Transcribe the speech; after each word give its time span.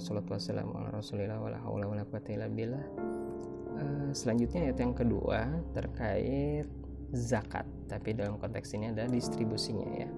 wassalatu 0.00 0.32
wassalamu 0.32 0.72
ala 0.80 0.88
rasulillah 0.96 1.36
wala 1.36 1.60
wala 1.68 2.02
quwata 2.08 2.32
illa 2.32 2.48
billah 2.48 2.84
uh, 3.76 4.10
selanjutnya 4.16 4.72
ayat 4.72 4.80
yang 4.80 4.96
kedua 4.96 5.44
terkait 5.76 6.64
zakat 7.12 7.68
tapi 7.84 8.16
dalam 8.16 8.40
konteks 8.40 8.72
ini 8.72 8.96
ada 8.96 9.04
distribusinya 9.04 9.88
ya 9.92 10.08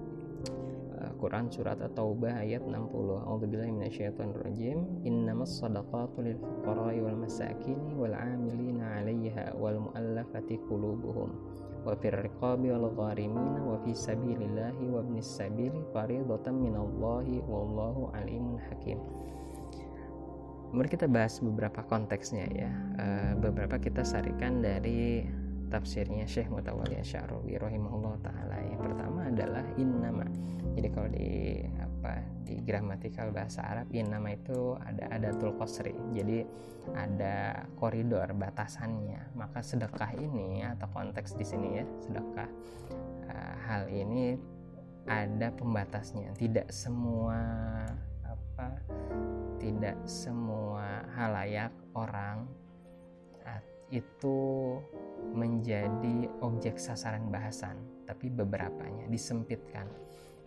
Quran 1.23 1.47
surat 1.47 1.79
At-Taubah 1.79 2.43
ayat 2.43 2.67
60. 2.67 2.83
A'udzubillahi 3.23 3.71
minasyaitonirrajim. 3.71 5.07
Innamas 5.07 5.55
shadaqatu 5.55 6.19
lil 6.19 6.35
fuqara'i 6.35 6.99
wal 6.99 7.15
masakin 7.15 7.79
wal 7.95 8.11
'amilina 8.11 8.99
'alayha 8.99 9.55
wal 9.55 9.87
mu'allafati 9.87 10.59
qulubuhum 10.67 11.31
wa 11.87 11.95
fir 11.99 12.15
riqabi 12.15 12.75
wal 12.75 12.91
gharimin 12.91 13.63
wa 13.63 13.79
fi 13.87 13.95
sabilillahi 13.95 14.83
wa 14.91 14.99
ibnis 14.99 15.27
sabili 15.27 15.79
fariidatan 15.95 16.59
minallahi 16.59 17.39
wallahu 17.47 18.11
alimun 18.19 18.59
hakim. 18.67 18.99
Mari 20.73 20.89
kita 20.89 21.05
bahas 21.05 21.37
beberapa 21.37 21.85
konteksnya 21.85 22.49
ya. 22.49 22.71
Uh, 22.97 23.31
beberapa 23.37 23.77
kita 23.77 24.01
sarikan 24.01 24.59
dari 24.65 25.21
tafsirnya 25.69 26.25
Syekh 26.25 26.49
Mutawalli 26.49 26.97
Asy'arawi 26.97 27.61
rahimahullah 27.61 28.17
taala. 28.25 28.57
Yang 28.65 28.81
pertama 28.89 29.19
adalah 29.29 29.65
innama 29.77 30.25
jadi 30.73 30.87
kalau 30.89 31.09
di 31.13 31.61
apa 31.79 32.13
di 32.43 32.55
gramatikal 32.65 33.29
bahasa 33.29 33.63
Arab 33.63 33.87
in 33.93 34.09
nama 34.09 34.33
itu 34.33 34.75
ada 34.81 35.05
adatul 35.13 35.55
qasri 35.55 35.93
jadi 36.11 36.43
ada 36.97 37.63
koridor 37.79 38.27
batasannya 38.35 39.37
maka 39.37 39.63
sedekah 39.63 40.11
ini 40.17 40.65
atau 40.65 40.89
konteks 40.91 41.37
di 41.37 41.45
sini 41.45 41.67
ya 41.79 41.85
sedekah 42.03 42.49
uh, 43.29 43.55
hal 43.69 43.87
ini 43.87 44.35
ada 45.07 45.51
pembatasnya 45.53 46.33
tidak 46.35 46.67
semua 46.73 47.39
apa 48.25 48.67
tidak 49.63 49.95
semua 50.03 51.07
halayak 51.15 51.71
orang 51.95 52.43
itu 53.93 54.81
menjadi 55.37 56.25
objek 56.41 56.81
sasaran 56.81 57.29
bahasan 57.29 57.77
tapi 58.09 58.27
beberapanya 58.27 59.05
disempitkan 59.05 59.85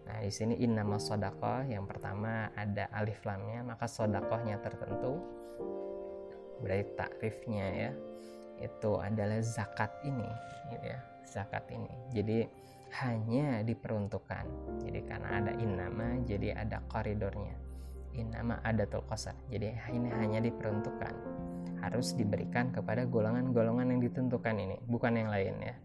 Nah, 0.06 0.22
di 0.22 0.31
sini 0.31 0.55
innama 0.62 1.03
sodakoh 1.03 1.67
yang 1.67 1.83
pertama 1.83 2.55
ada 2.55 2.87
alif 2.94 3.27
lamnya, 3.27 3.67
maka 3.67 3.91
sodakohnya 3.91 4.62
tertentu. 4.62 5.19
Berarti 6.62 6.94
takrifnya 6.94 7.67
ya, 7.75 7.91
itu 8.62 9.03
adalah 9.03 9.42
zakat 9.42 9.91
ini, 10.06 10.31
gitu 10.70 10.87
ya, 10.87 11.03
zakat 11.27 11.67
ini. 11.75 11.91
Jadi 12.14 12.39
hanya 13.03 13.67
diperuntukkan. 13.67 14.47
Jadi 14.87 15.00
karena 15.03 15.42
ada 15.42 15.53
innama, 15.59 16.22
jadi 16.22 16.55
ada 16.55 16.78
koridornya. 16.87 17.66
Innama 18.17 18.64
ada 18.64 18.89
tulkosar. 18.89 19.36
Jadi 19.53 19.77
ini 19.92 20.09
hanya 20.09 20.41
diperuntukkan. 20.41 21.14
Harus 21.84 22.17
diberikan 22.17 22.72
kepada 22.72 23.05
golongan-golongan 23.05 23.92
yang 23.92 24.00
ditentukan 24.00 24.56
ini, 24.56 24.77
bukan 24.89 25.20
yang 25.20 25.28
lain 25.28 25.55
ya. 25.61 25.77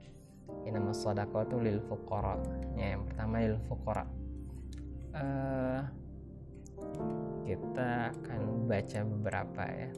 Inama 0.63 0.95
itu 0.95 1.55
lil 1.59 1.79
fuqara. 1.91 2.39
Ya, 2.79 2.95
yang 2.95 3.03
pertama 3.03 3.43
lil 3.43 3.59
fuqara. 3.67 4.05
Uh, 5.11 5.83
kita 7.43 8.15
akan 8.15 8.41
baca 8.71 8.99
beberapa 9.03 9.63
ya. 9.67 9.91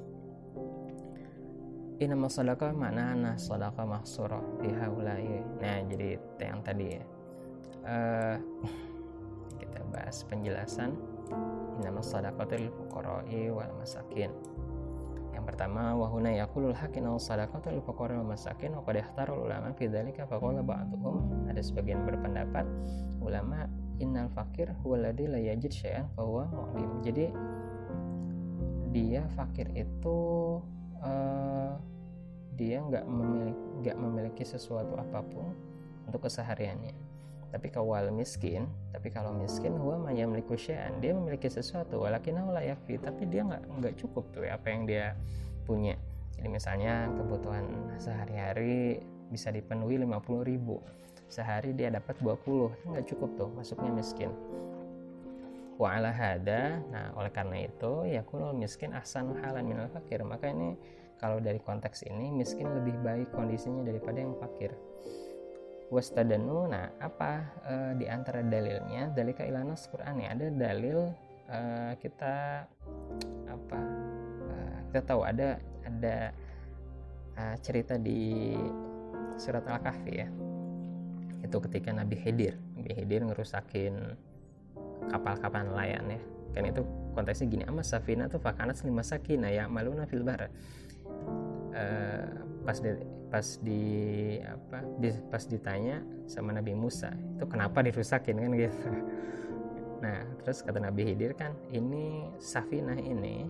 Inama 2.02 2.26
sadaqah 2.26 2.74
mana 2.74 3.14
nah 3.14 3.38
sadaqah 3.38 3.86
mahsurah 3.86 4.42
fi 4.58 4.74
haulai. 4.74 5.46
Nah 5.62 5.78
jadi 5.86 6.18
yang 6.42 6.62
tadi 6.66 6.86
ya. 6.98 7.04
Uh, 7.84 8.38
kita 9.62 9.80
bahas 9.94 10.26
penjelasan 10.26 10.98
inama 11.82 12.02
sadaqatu 12.04 12.60
lil 12.60 12.72
fuqara'i 12.74 13.50
wal 13.50 13.74
masakin. 13.80 14.30
Yang 15.34 15.44
pertama 15.50 15.98
wahuna 15.98 16.30
yakulul 16.30 16.78
hakin 16.78 17.10
al 17.10 17.18
sadaqatu 17.18 17.74
lil 17.74 17.82
fuqara 17.82 18.18
wal 18.22 18.30
masakin 18.38 18.78
wa 18.78 18.86
qad 18.86 19.02
ikhtarul 19.02 19.50
ulama 19.50 19.74
fi 19.74 19.90
dzalika. 19.90 20.30
Faqala 20.30 20.62
ba'dhum 20.62 21.50
ada 21.50 21.62
sebagian 21.62 22.06
berpendapat 22.06 22.66
ulama 23.20 23.66
innal 23.98 24.30
fakir 24.32 24.70
huwaladzi 24.86 25.26
la 25.30 25.40
yajid 25.42 25.74
syai'an 25.74 26.06
huwa 26.18 26.46
mu'lim. 26.50 27.02
Jadi 27.02 27.26
dia 28.94 29.26
fakir 29.34 29.74
itu 29.74 30.20
uh, 31.02 31.74
dia 32.54 32.78
nggak 32.86 33.06
memiliki 33.10 33.62
nggak 33.82 33.98
memiliki 33.98 34.44
sesuatu 34.46 34.94
apa 34.96 35.26
pun 35.26 35.50
untuk 36.06 36.30
kesehariannya 36.30 37.03
tapi 37.54 37.70
kawal 37.70 38.10
miskin 38.10 38.66
tapi 39.04 39.20
kalau 39.20 39.36
miskin 39.36 39.76
huwa 39.76 40.00
mayamliku 40.00 40.56
syai'an. 40.56 41.04
Dia 41.04 41.12
memiliki 41.12 41.52
sesuatu 41.52 42.08
walakin 42.08 42.40
la 42.50 42.64
yakfi. 42.64 42.96
Tapi 42.96 43.28
dia 43.28 43.44
nggak 43.44 43.84
nggak 43.84 43.94
cukup 44.00 44.24
tuh 44.32 44.48
ya, 44.48 44.56
apa 44.56 44.72
yang 44.72 44.88
dia 44.88 45.12
punya. 45.68 46.00
Jadi 46.40 46.48
misalnya 46.48 47.12
kebutuhan 47.12 47.68
sehari-hari 48.00 49.04
bisa 49.28 49.52
dipenuhi 49.52 50.00
50 50.00 50.48
ribu. 50.48 50.80
Sehari 51.28 51.76
dia 51.76 51.92
dapat 51.92 52.16
20 52.24 52.96
nggak 52.96 53.06
cukup 53.12 53.30
tuh 53.36 53.50
masuknya 53.52 53.92
miskin. 53.92 54.32
Wa 55.76 56.00
ala 56.00 56.16
hada 56.16 56.80
nah 56.96 57.12
oleh 57.20 57.34
karena 57.36 57.68
itu 57.68 58.08
ya 58.08 58.24
kunul 58.24 58.56
miskin 58.56 58.96
ahsan 58.96 59.36
halan 59.44 59.68
minal 59.68 59.92
fakir. 59.92 60.24
Maka 60.24 60.48
ini 60.48 60.80
kalau 61.20 61.44
dari 61.44 61.60
konteks 61.60 62.08
ini 62.08 62.32
miskin 62.32 62.72
lebih 62.72 62.96
baik 63.04 63.36
kondisinya 63.36 63.84
daripada 63.84 64.24
yang 64.24 64.32
fakir 64.40 64.72
wastadanu 65.94 66.66
nah 66.66 66.90
apa 66.98 67.46
e, 67.62 67.74
di 68.02 68.06
antara 68.10 68.42
dalilnya? 68.42 69.14
Dalika 69.14 69.46
ilanas 69.46 69.86
Quran 69.94 70.26
ya 70.26 70.34
ada 70.34 70.50
dalil 70.50 71.14
e, 71.46 71.60
kita 72.02 72.66
apa 73.46 73.80
e, 74.50 74.56
kita 74.90 75.02
tahu 75.06 75.22
ada 75.22 75.62
ada 75.86 76.34
e, 77.38 77.44
cerita 77.62 78.02
di 78.02 78.58
surat 79.38 79.62
al-kahfi 79.70 80.14
ya. 80.18 80.28
Itu 81.46 81.62
ketika 81.62 81.94
Nabi 81.94 82.18
Khidir 82.18 82.58
Nabi 82.74 82.92
Khidir 82.98 83.22
ngerusakin 83.30 83.94
kapal-kapal 85.14 85.70
nelayan 85.70 86.10
ya. 86.10 86.22
Kan 86.54 86.70
itu 86.70 86.82
konteksnya 87.14 87.50
gini 87.50 87.64
amas 87.70 87.94
safina 87.94 88.30
tuh 88.30 88.42
fakanat 88.42 88.78
lima 88.86 89.06
sakina 89.06 89.50
ya 89.50 89.70
maluna 89.70 90.06
fil 90.06 90.22
bar 90.22 90.50
uh, 91.74 92.30
pas 92.62 92.78
pas 93.34 93.58
di 93.66 94.38
apa 94.46 94.86
pas 95.34 95.42
ditanya 95.50 96.06
sama 96.30 96.54
Nabi 96.54 96.78
Musa 96.78 97.10
itu 97.34 97.50
kenapa 97.50 97.82
dirusakin? 97.82 98.38
kan 98.38 98.54
gitu. 98.54 98.90
Nah 100.06 100.22
terus 100.46 100.62
kata 100.62 100.78
Nabi 100.78 101.02
Hidir 101.10 101.34
kan 101.34 101.58
ini 101.74 102.30
safinah 102.38 102.94
ini 103.02 103.50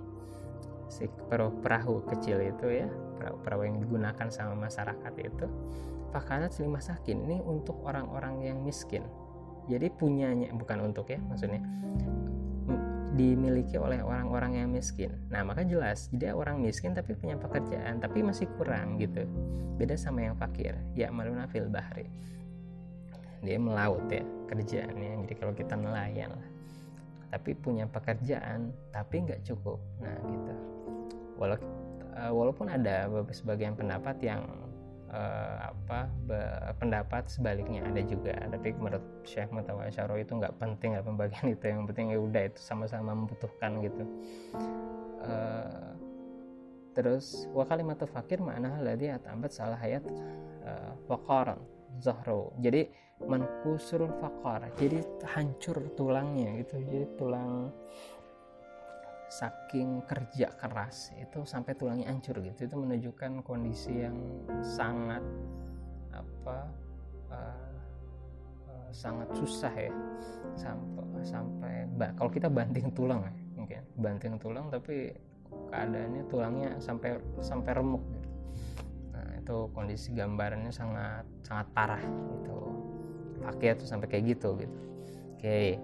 si 0.88 1.04
perahu, 1.28 1.60
perahu 1.60 1.96
kecil 2.08 2.40
itu 2.40 2.80
ya 2.80 2.88
perahu, 3.20 3.36
perahu 3.44 3.62
yang 3.68 3.84
digunakan 3.84 4.28
sama 4.32 4.56
masyarakat 4.56 5.14
itu 5.20 5.46
fakanat 6.16 6.56
lima 6.64 6.80
sakin. 6.80 7.28
Ini 7.28 7.44
untuk 7.44 7.84
orang-orang 7.84 8.40
yang 8.48 8.64
miskin. 8.64 9.04
Jadi 9.68 9.92
punyanya 9.92 10.48
bukan 10.56 10.80
untuk 10.80 11.12
ya 11.12 11.20
maksudnya 11.28 11.60
dimiliki 13.14 13.78
oleh 13.78 14.02
orang-orang 14.02 14.66
yang 14.66 14.70
miskin. 14.74 15.14
Nah, 15.30 15.46
maka 15.46 15.62
jelas 15.62 16.10
dia 16.10 16.34
orang 16.34 16.58
miskin 16.62 16.98
tapi 16.98 17.14
punya 17.14 17.38
pekerjaan, 17.38 18.02
tapi 18.02 18.26
masih 18.26 18.50
kurang 18.58 18.98
gitu. 18.98 19.26
Beda 19.78 19.94
sama 19.94 20.26
yang 20.26 20.36
fakir, 20.38 20.74
ya 20.98 21.14
maluna 21.14 21.46
fil 21.46 21.70
bahri. 21.70 22.10
Dia 23.46 23.62
melaut 23.62 24.06
ya 24.10 24.26
kerjaannya. 24.50 25.28
Jadi 25.28 25.34
kalau 25.38 25.54
kita 25.54 25.78
nelayan 25.78 26.34
lah. 26.34 26.50
Tapi 27.34 27.58
punya 27.58 27.90
pekerjaan, 27.90 28.74
tapi 28.94 29.26
nggak 29.26 29.42
cukup. 29.46 29.82
Nah, 30.02 30.18
gitu. 30.30 30.54
Eh, 32.14 32.30
walaupun 32.30 32.70
ada 32.70 33.10
sebagian 33.34 33.74
pendapat 33.74 34.22
yang 34.22 34.46
uh, 35.14 35.70
apa 35.70 36.10
pendapat 36.82 37.30
sebaliknya 37.30 37.86
ada 37.86 38.02
juga. 38.02 38.34
Tapi 38.50 38.74
menurut 38.76 39.06
Syekh 39.24 39.54
Mutawa 39.54 39.88
Syaro 39.94 40.18
itu 40.18 40.34
nggak 40.34 40.58
penting 40.58 40.98
ya 40.98 41.02
pembagian 41.06 41.46
itu. 41.56 41.64
Yang 41.64 41.94
penting 41.94 42.06
ya 42.12 42.20
udah 42.20 42.44
itu 42.50 42.60
sama-sama 42.60 43.14
membutuhkan 43.14 43.80
gitu. 43.86 44.04
Uh, 45.24 45.94
terus 46.94 47.50
wa 47.50 47.66
kalimatu 47.66 48.06
fakir 48.06 48.38
makna 48.38 48.78
ladhi 48.78 49.10
atambat 49.10 49.50
salah 49.50 49.80
hayat 49.82 50.06
faqaran 51.10 51.58
zahro 51.98 52.54
jadi 52.62 52.86
mankusurul 53.28 54.12
fakar 54.20 54.68
jadi 54.76 55.04
hancur 55.24 55.80
tulangnya 55.96 56.60
gitu. 56.64 56.82
Jadi 56.84 57.06
tulang 57.16 57.72
saking 59.30 60.04
kerja 60.06 60.52
keras 60.58 61.12
itu 61.20 61.44
sampai 61.44 61.74
tulangnya 61.78 62.10
hancur 62.10 62.40
gitu. 62.42 62.68
Itu 62.68 62.76
menunjukkan 62.80 63.44
kondisi 63.44 64.04
yang 64.04 64.18
sangat 64.62 65.24
apa 66.14 66.58
uh, 67.34 67.68
uh, 68.70 68.90
sangat 68.94 69.30
susah 69.36 69.74
ya. 69.74 69.94
Sampai 70.54 71.24
sampai 71.24 71.74
kalau 72.20 72.30
kita 72.30 72.52
banting 72.52 72.92
tulang 72.92 73.24
ya 73.24 73.34
mungkin 73.56 73.82
banting 73.96 74.36
tulang 74.42 74.68
tapi 74.68 75.16
keadaannya 75.72 76.24
tulangnya 76.28 76.70
sampai 76.84 77.16
sampai 77.40 77.72
remuk 77.80 78.04
gitu. 78.12 78.30
nah 79.16 79.30
itu 79.40 79.58
kondisi 79.72 80.12
gambarannya 80.12 80.74
sangat 80.74 81.24
sangat 81.48 81.68
parah 81.72 82.04
itu 82.04 82.60
pakai 83.40 83.76
itu 83.76 83.86
sampai 83.88 84.08
kayak 84.12 84.36
gitu 84.36 84.60
gitu. 84.60 84.78
Oke 85.38 85.80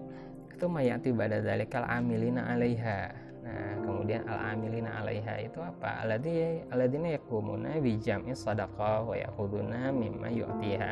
itu 0.60 0.66
mayati 0.68 1.16
pada 1.16 1.40
dalikal 1.40 1.88
amilina 1.88 2.52
alaiha 2.52 3.29
Nah, 3.50 3.82
kemudian 3.82 4.22
al-amilina 4.30 5.02
'alaiha 5.02 5.50
itu 5.50 5.58
apa? 5.58 6.06
Alladzi 6.06 6.62
alladzina 6.70 7.18
yakumuna 7.18 7.82
bi 7.82 7.98
jam'i 7.98 8.38
shadaqah 8.38 9.10
wa 9.10 9.18
ya'khuduna 9.18 9.90
mimma 9.90 10.30
yu'tiha. 10.30 10.92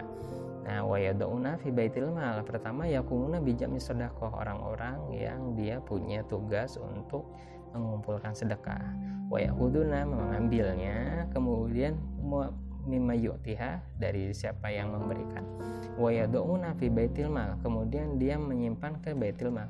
Nah, 0.65 0.81
wa 0.83 0.97
yad'una 0.97 1.61
fi 1.61 1.69
baitil 1.69 2.09
mal. 2.09 2.41
Pertama 2.41 2.89
yakumuna 2.89 3.37
bi 3.37 3.53
jam'i 3.53 3.77
shadaqah, 3.77 4.33
orang-orang 4.33 4.97
yang 5.13 5.53
dia 5.53 5.77
punya 5.85 6.25
tugas 6.25 6.81
untuk 6.81 7.29
mengumpulkan 7.77 8.33
sedekah. 8.33 8.81
Wa 9.29 9.37
ya'khuduna 9.37 10.03
mengambilnya, 10.09 11.29
kemudian 11.29 11.93
mimma 12.87 13.13
yu'tiha 13.13 14.01
dari 14.01 14.33
siapa 14.33 14.73
yang 14.73 14.91
memberikan. 14.91 15.45
Wa 15.99 16.09
yad'una 16.09 16.73
fi 16.75 16.89
baitil 16.89 17.29
mal. 17.29 17.59
Kemudian 17.61 18.17
dia 18.17 18.35
menyimpan 18.35 18.97
ke 19.03 19.13
baitil 19.13 19.53
mal. 19.53 19.69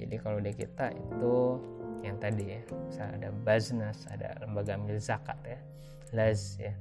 Jadi 0.00 0.16
kalau 0.16 0.40
di 0.40 0.52
kita 0.56 0.88
itu 0.96 1.60
yang 2.00 2.16
tadi 2.16 2.56
ya 2.56 2.60
misalnya 2.88 3.12
ada 3.20 3.28
baznas 3.44 4.08
ada 4.08 4.32
lembaga 4.40 4.72
amil 4.80 4.96
zakat 4.96 5.36
ya 5.44 5.60
laz 6.16 6.56
ya. 6.56 6.72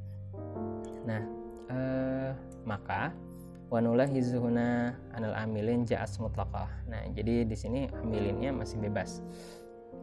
Nah 1.03 1.21
eh, 1.67 2.31
maka 2.63 3.11
wanulah 3.69 4.07
hizuhuna 4.09 4.95
anal 5.13 5.35
amilin 5.35 5.83
jaas 5.85 6.17
mutlaqah. 6.17 6.71
Nah 6.87 7.03
jadi 7.13 7.45
di 7.45 7.57
sini 7.59 7.91
amilinnya 7.99 8.55
masih 8.55 8.79
bebas. 8.81 9.21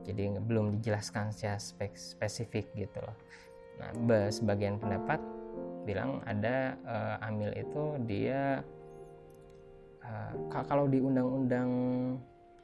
Jadi 0.06 0.38
belum 0.38 0.78
dijelaskan 0.78 1.34
secara 1.34 1.58
spesifik 1.96 2.70
gitu 2.78 3.02
loh. 3.02 3.16
Nah 3.82 3.90
sebagian 4.30 4.78
pendapat 4.78 5.18
bilang 5.82 6.22
ada 6.26 6.74
uh, 6.86 7.26
amil 7.26 7.50
itu 7.54 7.98
dia 8.06 8.62
uh, 10.02 10.34
kalau 10.66 10.86
di 10.90 10.98
undang-undang 10.98 11.70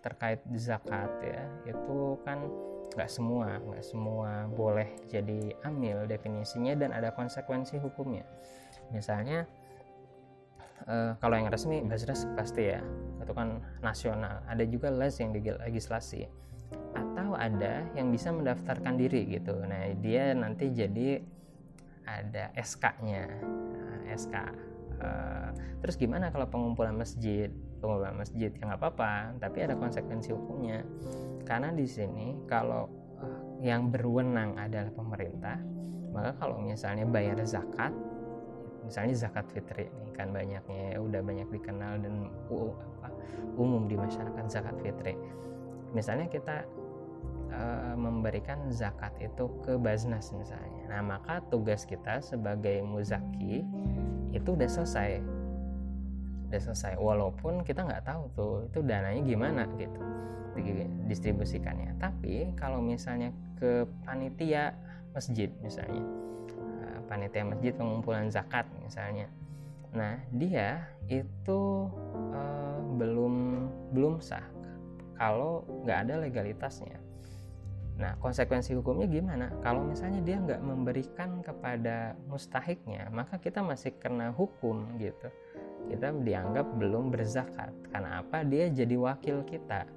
terkait 0.02 0.42
zakat 0.58 1.10
ya 1.22 1.46
itu 1.70 2.18
kan 2.26 2.50
nggak 2.92 3.08
semua 3.08 3.56
nggak 3.62 3.84
semua 3.86 4.50
boleh 4.52 4.90
jadi 5.08 5.56
amil 5.64 6.04
definisinya 6.04 6.76
dan 6.76 6.90
ada 6.92 7.14
konsekuensi 7.14 7.80
hukumnya. 7.80 8.26
Misalnya 8.92 9.48
eh, 10.84 11.16
kalau 11.16 11.40
yang 11.40 11.48
resmi 11.48 11.80
basres 11.80 12.28
pasti 12.36 12.74
ya 12.74 12.84
itu 13.22 13.32
kan 13.32 13.62
nasional. 13.80 14.44
Ada 14.44 14.68
juga 14.68 14.92
les 14.92 15.16
yang 15.16 15.32
legislasi. 15.32 16.28
Atau 16.92 17.32
ada 17.32 17.86
yang 17.96 18.12
bisa 18.12 18.28
mendaftarkan 18.28 19.00
diri 19.00 19.24
gitu. 19.30 19.56
Nah 19.64 19.88
dia 19.96 20.36
nanti 20.36 20.68
jadi 20.68 21.24
ada 22.06 22.50
SK-nya 22.58 23.24
nah, 23.78 24.02
SK 24.14 24.34
uh, 25.02 25.48
terus 25.82 25.94
gimana 25.98 26.30
kalau 26.34 26.46
pengumpulan 26.50 26.94
masjid 26.94 27.50
pengumpulan 27.82 28.14
masjid. 28.14 28.54
Ya 28.54 28.62
nggak 28.62 28.78
apa-apa 28.78 29.42
tapi 29.42 29.58
ada 29.66 29.74
konsekuensi 29.74 30.30
hukumnya. 30.30 30.86
Karena 31.42 31.74
di 31.74 31.84
sini 31.90 32.38
kalau 32.46 32.86
uh, 33.18 33.58
yang 33.58 33.90
berwenang 33.90 34.54
adalah 34.54 34.94
pemerintah 34.94 35.58
maka 36.12 36.36
kalau 36.36 36.60
misalnya 36.60 37.08
bayar 37.08 37.40
zakat 37.42 37.90
misalnya 38.84 39.16
zakat 39.16 39.48
fitri 39.48 39.88
ini 39.88 40.10
kan 40.12 40.28
banyaknya 40.34 40.92
ya, 40.92 40.98
udah 41.00 41.24
banyak 41.24 41.48
dikenal 41.48 42.02
dan 42.02 42.28
uh, 42.52 42.74
apa, 43.00 43.08
umum 43.56 43.88
di 43.88 43.96
masyarakat 43.96 44.44
zakat 44.50 44.76
fitri. 44.82 45.14
Misalnya 45.96 46.28
kita 46.28 46.66
uh, 47.52 47.94
memberikan 47.96 48.68
zakat 48.68 49.12
itu 49.22 49.48
ke 49.64 49.78
Baznas 49.78 50.34
misalnya. 50.34 50.84
Nah 50.90 51.00
maka 51.00 51.40
tugas 51.48 51.88
kita 51.88 52.20
sebagai 52.20 52.84
muzaki 52.84 53.64
itu 54.32 54.48
udah 54.52 54.68
selesai 54.68 55.20
udah 56.52 56.60
selesai. 56.60 57.00
Walaupun 57.00 57.64
kita 57.64 57.88
nggak 57.88 58.04
tahu 58.04 58.22
tuh 58.36 58.54
itu 58.68 58.78
dananya 58.84 59.24
gimana 59.24 59.64
gitu. 59.80 60.00
Distribusikannya 61.08 61.96
tapi 61.96 62.52
kalau 62.60 62.84
misalnya 62.84 63.32
ke 63.56 63.88
panitia 64.04 64.76
masjid 65.16 65.48
misalnya 65.64 66.04
eh, 66.60 66.98
panitia 67.08 67.48
masjid 67.48 67.72
pengumpulan 67.72 68.28
zakat 68.28 68.68
misalnya. 68.84 69.32
Nah 69.96 70.20
dia 70.28 70.92
itu 71.08 71.88
uh, 72.32 72.78
belum 73.00 73.64
belum 73.96 74.20
sah 74.20 74.44
kalau 75.16 75.64
nggak 75.84 75.98
ada 76.08 76.14
legalitasnya. 76.20 77.00
Nah, 77.92 78.16
konsekuensi 78.18 78.72
hukumnya 78.72 79.04
gimana? 79.04 79.52
Kalau 79.60 79.84
misalnya 79.84 80.24
dia 80.24 80.40
nggak 80.40 80.64
memberikan 80.64 81.44
kepada 81.44 82.16
mustahiknya, 82.26 83.12
maka 83.12 83.36
kita 83.36 83.60
masih 83.60 83.92
kena 84.00 84.32
hukum 84.32 84.96
gitu. 84.96 85.28
Kita 85.90 86.14
dianggap 86.14 86.66
belum 86.78 87.10
berzakat. 87.10 87.72
Karena 87.90 88.20
apa? 88.22 88.44
Dia 88.46 88.68
jadi 88.70 88.94
wakil 88.98 89.42
kita. 89.46 89.88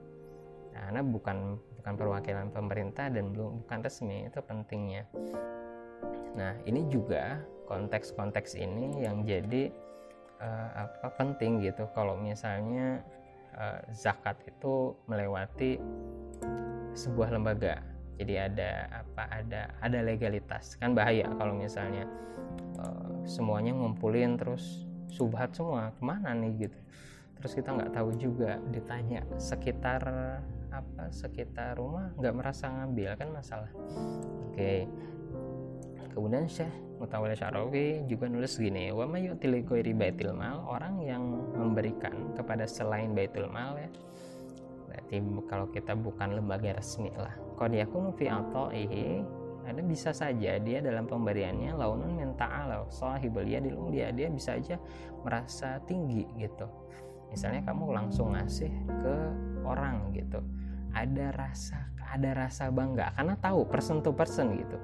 Nah, 0.75 0.81
karena 0.91 1.01
bukan 1.03 1.37
bukan 1.81 1.93
perwakilan 1.95 2.47
pemerintah 2.49 3.07
dan 3.09 3.31
belum 3.31 3.65
bukan 3.65 3.79
resmi 3.85 4.25
itu 4.27 4.39
pentingnya. 4.41 5.03
Nah, 6.35 6.53
ini 6.67 6.83
juga 6.91 7.39
konteks-konteks 7.69 8.59
ini 8.59 9.05
yang 9.05 9.23
jadi 9.23 9.71
uh, 10.41 10.89
apa 10.89 11.07
penting 11.15 11.63
gitu. 11.63 11.87
Kalau 11.95 12.19
misalnya 12.19 12.99
uh, 13.55 13.79
zakat 13.95 14.35
itu 14.49 14.93
melewati 15.07 15.79
sebuah 16.95 17.35
lembaga 17.35 17.95
jadi 18.15 18.47
ada 18.51 18.71
apa 19.03 19.23
ada 19.27 19.61
ada 19.83 19.99
legalitas 19.99 20.79
kan 20.79 20.95
bahaya 20.95 21.27
kalau 21.35 21.51
misalnya 21.51 22.07
uh, 22.79 23.11
semuanya 23.27 23.75
ngumpulin 23.75 24.39
terus 24.39 24.84
subhat 25.09 25.53
semua 25.55 25.91
ke 25.95 26.01
mana 26.03 26.33
nih 26.33 26.67
gitu. 26.67 26.79
Terus 27.41 27.51
kita 27.57 27.69
nggak 27.75 27.91
tahu 27.93 28.09
juga 28.17 28.57
ditanya 28.71 29.21
sekitar 29.37 30.01
apa 30.75 31.07
sekitar 31.07 31.79
rumah 31.79 32.11
nggak 32.19 32.35
merasa 32.35 32.67
ngambil 32.67 33.09
kan 33.15 33.29
masalah. 33.31 33.71
Oke. 34.51 34.55
Okay. 34.55 34.79
kemudian 36.15 36.47
Syekh 36.47 36.71
Mutawalli 36.95 37.35
Syarawi 37.35 38.07
juga 38.07 38.31
nulis 38.31 38.55
gini 38.55 38.87
wa 38.87 39.03
mayu'til 39.03 39.67
baitil 39.99 40.31
mal 40.31 40.63
orang 40.63 41.03
yang 41.03 41.23
memberikan 41.51 42.31
kepada 42.39 42.63
selain 42.63 43.11
baitul 43.11 43.51
mal 43.51 43.75
ya. 43.75 43.91
Berarti 44.87 45.19
kalau 45.51 45.67
kita 45.75 45.91
bukan 45.91 46.39
lembaga 46.39 46.79
resmi 46.79 47.11
lah. 47.19 47.35
Qad 47.59 47.75
yakunu 47.75 48.15
fi 48.15 48.31
ata'ihi 48.31 49.27
ada 49.65 49.81
bisa 49.81 50.13
saja 50.13 50.61
dia 50.61 50.79
dalam 50.79 51.09
pemberiannya 51.09 51.73
launun 51.73 52.13
min 52.13 52.31
ta'ala 52.37 52.85
sahibul 52.93 53.45
yadil 53.45 53.75
ulia 53.75 54.13
dia 54.13 54.29
bisa 54.29 54.55
aja 54.55 54.77
merasa 55.25 55.81
tinggi 55.89 56.23
gitu. 56.37 56.69
Misalnya 57.33 57.65
kamu 57.65 57.91
langsung 57.91 58.37
ngasih 58.37 58.71
ke 59.01 59.15
orang 59.65 60.13
gitu 60.13 60.39
ada 60.95 61.35
rasa 61.35 61.91
ada 62.05 62.31
rasa 62.31 62.71
bangga 62.71 63.11
karena 63.17 63.35
tahu 63.41 63.67
person 63.67 63.99
to 63.99 64.15
person 64.15 64.55
gitu 64.55 64.79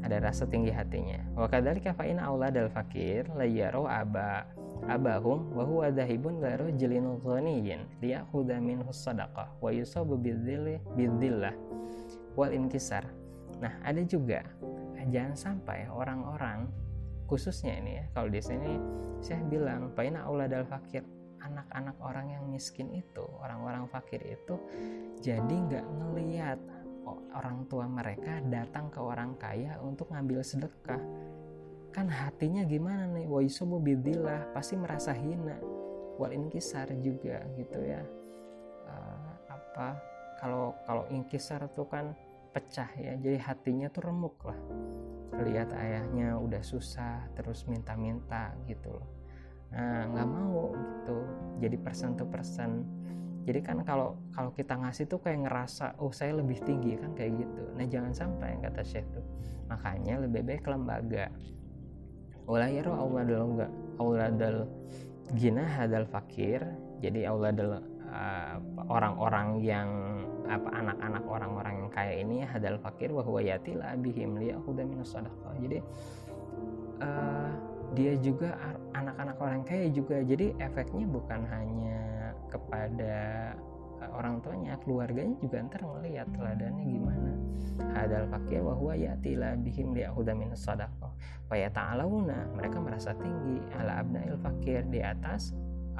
ada 0.00 0.16
rasa 0.16 0.48
tinggi 0.48 0.72
hatinya. 0.72 1.20
Wa 1.36 1.44
kadzalika 1.44 1.92
fa 1.92 2.08
in 2.08 2.16
auladal 2.16 2.72
fakir 2.72 3.28
la 3.36 3.44
yaru 3.44 3.84
aba 3.84 4.48
abahum 4.88 5.52
wa 5.52 5.60
huwa 5.68 5.92
dhahibun 5.92 6.40
ghairu 6.40 6.72
jalin 6.80 7.20
ghaniyin 7.20 7.84
liyakhudha 8.00 8.56
minhu 8.64 8.88
sadaqah 8.88 9.52
wa 9.60 9.68
yusabu 9.68 10.16
bidzillah 10.16 11.52
wal 12.32 12.48
inkisar 12.48 13.04
nah 13.60 13.72
ada 13.84 14.00
juga 14.02 14.42
jangan 15.08 15.36
sampai 15.36 15.88
orang-orang 15.88 16.68
khususnya 17.30 17.78
ini 17.78 18.02
ya 18.02 18.04
kalau 18.10 18.28
di 18.28 18.42
sini 18.42 18.72
saya 19.20 19.40
bilang 19.46 19.92
paina 19.92 20.24
auladal 20.26 20.64
fakir. 20.64 21.04
Anak-anak 21.40 21.96
orang 22.04 22.36
yang 22.36 22.44
miskin 22.52 22.92
itu 22.92 23.24
orang-orang 23.40 23.88
fakir 23.88 24.20
itu 24.28 24.60
jadi 25.24 25.56
nggak 25.56 25.86
ngelihat 25.88 26.60
orang 27.32 27.64
tua 27.64 27.88
mereka 27.88 28.44
datang 28.44 28.92
ke 28.92 29.00
orang 29.00 29.32
kaya 29.40 29.80
untuk 29.80 30.12
ngambil 30.12 30.44
sedekah. 30.44 31.00
Kan 31.96 32.12
hatinya 32.12 32.60
gimana 32.68 33.08
nih? 33.08 33.24
Wa 33.24 33.40
yusubu 33.40 33.80
bidillah. 33.80 34.52
Pasti 34.52 34.76
merasa 34.76 35.16
hina. 35.16 35.56
Wal 36.20 36.36
inkisar 36.36 36.92
juga 37.00 37.40
gitu 37.56 37.80
ya. 37.88 38.04
Uh, 38.84 39.32
apa 39.48 39.96
kalau 40.44 40.76
kalau 40.84 41.08
inkisar 41.08 41.64
tuh 41.72 41.88
kan 41.88 42.12
pecah 42.50 42.90
ya 42.98 43.14
jadi 43.18 43.38
hatinya 43.40 43.88
tuh 43.90 44.10
remuk 44.10 44.36
lah. 44.42 44.58
Lihat 45.40 45.72
ayahnya 45.72 46.36
udah 46.36 46.60
susah 46.60 47.30
terus 47.38 47.64
minta-minta 47.70 48.52
gitu 48.66 48.90
loh. 48.92 49.08
Nah 49.70 50.10
nggak 50.10 50.28
mau 50.28 50.74
gitu 50.74 51.18
jadi 51.62 51.76
persen 51.78 52.18
to 52.18 52.26
persen 52.26 52.82
jadi 53.48 53.60
kan 53.64 53.80
kalau 53.88 54.20
kalau 54.36 54.52
kita 54.52 54.76
ngasih 54.76 55.08
tuh 55.08 55.18
kayak 55.24 55.48
ngerasa 55.48 55.96
oh 55.98 56.12
saya 56.12 56.36
lebih 56.36 56.60
tinggi 56.60 57.00
kan 57.00 57.16
kayak 57.16 57.40
gitu. 57.40 57.62
Nah 57.72 57.86
jangan 57.88 58.12
sampai 58.12 58.56
yang 58.56 58.62
kata 58.68 58.82
Syekh 58.84 59.08
tuh. 59.10 59.24
Makanya 59.72 60.20
lebih 60.20 60.44
baik 60.44 60.68
lembaga. 60.68 61.32
Walayaru 62.44 62.92
auladal 62.92 63.70
auladal 63.96 64.56
gina 65.32 65.64
hadal 65.64 66.04
fakir. 66.04 66.60
Jadi 67.00 67.24
auladal 67.24 67.80
uh, 68.12 68.56
orang-orang 68.92 69.64
yang 69.64 69.88
apa 70.50 70.68
anak-anak 70.74 71.24
orang-orang 71.30 71.74
yang 71.86 71.90
kaya 71.94 72.14
ini 72.18 72.42
hadal 72.42 72.76
fakir 72.82 73.14
wa 73.14 73.22
huwa 73.22 73.38
yatila 73.38 73.94
bihim 73.94 74.34
liyahuda 74.34 74.82
minas 74.82 75.14
jadi 75.62 75.78
uh, 77.00 77.50
dia 77.94 78.14
juga 78.22 78.54
anak-anak 78.94 79.36
orang 79.42 79.62
kaya 79.66 79.86
juga. 79.90 80.22
Jadi 80.22 80.54
efeknya 80.62 81.06
bukan 81.10 81.42
hanya 81.50 82.00
kepada 82.46 83.14
uh, 83.98 84.10
orang 84.14 84.38
tuanya 84.42 84.78
keluarganya 84.82 85.34
juga 85.42 85.66
ntar 85.66 85.82
ngelihat 85.82 86.28
teladannya 86.30 86.84
gimana. 86.86 87.32
Hadal 87.96 88.28
fakir 88.30 88.60
wa 88.62 88.76
huwa 88.76 88.94
ya'ti 88.94 89.34
la 89.34 89.56
bihim 89.58 89.96
li'ahuda 89.96 90.36
min 90.36 90.54
sadaqah. 90.54 91.10
Wa 91.50 91.56
yata'alawuna 91.56 92.54
mereka 92.54 92.78
merasa 92.78 93.10
tinggi. 93.18 93.58
Ala 93.74 94.04
abnail 94.04 94.38
fakir 94.38 94.86
di 94.86 95.02
atas 95.02 95.50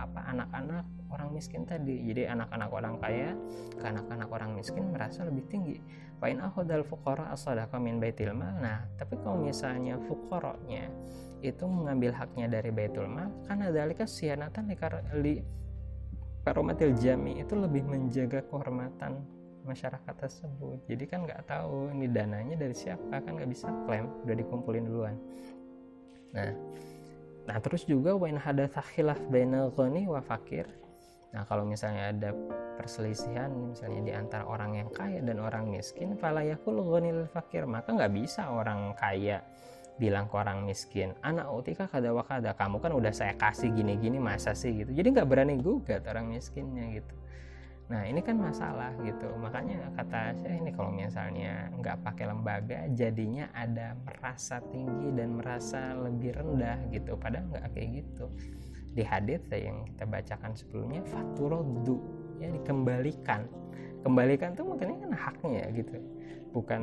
apa 0.06 0.20
anak-anak 0.30 0.84
orang 1.10 1.28
miskin 1.34 1.66
tadi. 1.66 2.00
Jadi 2.06 2.30
anak-anak 2.30 2.70
orang 2.70 2.94
kaya 3.02 3.34
ke 3.76 3.84
anak-anak 3.84 4.28
orang 4.30 4.50
miskin 4.56 4.88
merasa 4.94 5.26
lebih 5.26 5.44
tinggi. 5.50 5.76
Wa 6.20 6.28
in 6.28 6.38
akhadal 6.40 6.84
fuqara 6.84 7.32
as-sadaqah 7.34 7.80
min 7.80 7.98
baitil 7.98 8.32
mal. 8.32 8.54
Nah 8.60 8.86
tapi 8.96 9.18
kalau 9.20 9.40
misalnya 9.40 10.00
fuqaranya 10.08 10.88
itu 11.40 11.64
mengambil 11.64 12.12
haknya 12.12 12.46
dari 12.52 12.68
baitul 12.68 13.08
mal 13.08 13.32
karena 13.48 13.72
dalika 13.72 14.04
sianatan 14.04 14.68
li 15.20 15.40
karomatil 16.44 16.96
jami 16.96 17.40
itu 17.40 17.52
lebih 17.56 17.84
menjaga 17.84 18.44
kehormatan 18.48 19.20
masyarakat 19.64 20.14
tersebut. 20.16 20.80
Jadi 20.88 21.04
kan 21.04 21.28
nggak 21.28 21.44
tahu 21.48 21.92
ini 21.92 22.08
dananya 22.08 22.56
dari 22.56 22.72
siapa 22.72 23.20
kan 23.20 23.36
nggak 23.36 23.50
bisa 23.50 23.68
klaim 23.84 24.08
udah 24.24 24.36
dikumpulin 24.36 24.84
duluan. 24.88 25.16
Nah 26.32 26.52
Nah, 27.50 27.58
terus 27.58 27.82
juga 27.82 28.14
wain 28.14 28.38
hada 28.38 28.70
khilaf 28.70 29.18
bainal 29.26 29.74
ghani 29.74 30.06
wa 30.06 30.22
fakir. 30.22 30.70
Nah, 31.34 31.42
kalau 31.50 31.66
misalnya 31.66 32.14
ada 32.14 32.30
perselisihan 32.78 33.50
misalnya 33.50 34.06
di 34.06 34.12
antara 34.14 34.46
orang 34.46 34.78
yang 34.78 34.90
kaya 34.94 35.18
dan 35.18 35.42
orang 35.42 35.66
miskin, 35.66 36.14
fala 36.14 36.46
yakul 36.46 36.78
ghanil 36.78 37.26
fakir, 37.26 37.66
maka 37.66 37.90
nggak 37.90 38.14
bisa 38.14 38.46
orang 38.54 38.94
kaya 38.94 39.42
bilang 39.98 40.30
ke 40.30 40.34
orang 40.38 40.62
miskin, 40.62 41.10
anak 41.26 41.50
utika 41.50 41.90
kada 41.90 42.14
wakada, 42.14 42.54
kamu 42.54 42.78
kan 42.78 42.92
udah 42.94 43.10
saya 43.10 43.34
kasih 43.34 43.74
gini-gini 43.74 44.22
masa 44.22 44.54
sih 44.54 44.86
gitu. 44.86 44.94
Jadi 44.94 45.10
nggak 45.10 45.26
berani 45.26 45.58
gugat 45.58 46.06
orang 46.06 46.30
miskinnya 46.30 46.86
gitu. 47.02 47.14
Nah 47.90 48.06
ini 48.06 48.22
kan 48.22 48.38
masalah 48.38 48.94
gitu. 49.02 49.26
Makanya 49.34 49.90
kata 49.98 50.38
saya 50.38 50.54
ini 50.62 50.70
kalau 50.70 50.94
misalnya 50.94 51.66
nggak 51.74 52.06
pakai 52.06 52.30
lembaga 52.30 52.86
jadinya 52.94 53.50
ada 53.50 53.98
merasa 54.06 54.62
tinggi 54.70 55.10
dan 55.10 55.34
merasa 55.34 55.98
lebih 55.98 56.38
rendah 56.38 56.78
gitu. 56.94 57.18
Padahal 57.18 57.50
nggak 57.50 57.66
kayak 57.74 58.06
gitu. 58.06 58.30
Di 58.94 59.02
hadits 59.02 59.50
yang 59.50 59.82
kita 59.90 60.06
bacakan 60.06 60.54
sebelumnya 60.54 61.02
faturodu 61.02 61.98
ya 62.38 62.46
dikembalikan. 62.54 63.50
Kembalikan 64.06 64.54
tuh 64.54 64.70
makanya 64.70 64.96
kan 65.10 65.12
haknya 65.12 65.64
gitu. 65.74 65.98
Bukan 66.54 66.82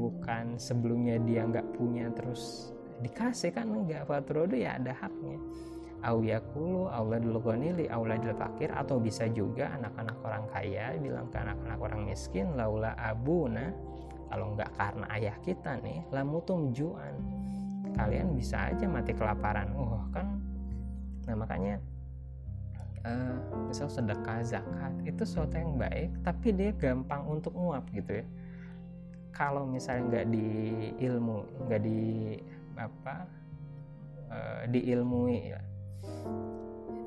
bukan 0.00 0.56
sebelumnya 0.56 1.20
dia 1.20 1.44
nggak 1.44 1.76
punya 1.76 2.08
terus 2.16 2.72
dikasih 3.04 3.52
kan 3.52 3.68
enggak 3.68 4.08
faturodu 4.08 4.56
ya 4.56 4.80
ada 4.80 4.96
haknya 4.96 5.36
au 6.04 6.20
yakulu 6.20 6.92
auladul 6.92 7.40
ghani 7.40 7.72
li 7.72 7.86
auladil 7.88 8.36
fakir 8.36 8.68
atau 8.74 9.00
bisa 9.00 9.24
juga 9.32 9.72
anak-anak 9.80 10.16
orang 10.20 10.44
kaya 10.52 10.92
bilang 11.00 11.26
ke 11.32 11.38
anak-anak 11.40 11.78
orang 11.80 12.00
miskin 12.04 12.52
laula 12.52 12.92
abuna 13.00 13.72
kalau 14.26 14.52
nggak 14.58 14.70
karena 14.74 15.06
ayah 15.14 15.36
kita 15.40 15.78
nih 15.80 16.02
lamutum 16.10 16.74
juan. 16.74 17.14
Kalian 17.96 18.36
bisa 18.36 18.74
aja 18.74 18.84
mati 18.84 19.16
kelaparan. 19.16 19.72
Oh 19.72 20.04
kan? 20.12 20.36
Nah 21.24 21.34
makanya 21.38 21.80
uh, 23.06 23.38
misal 23.70 23.88
sedekah 23.88 24.44
zakat 24.44 24.92
itu 25.06 25.22
sesuatu 25.24 25.56
yang 25.56 25.78
baik 25.80 26.10
tapi 26.26 26.52
dia 26.52 26.70
gampang 26.76 27.24
untuk 27.24 27.54
nguap 27.56 27.86
gitu 27.94 28.20
ya. 28.20 28.26
Kalau 29.32 29.64
misalnya 29.68 30.02
nggak 30.12 30.26
di 30.32 30.48
ilmu 31.00 31.38
nggak 31.68 31.80
di 31.80 32.02
apa 32.76 33.24
uh, 34.28 34.62
diilmui 34.68 35.56
ya 35.56 35.60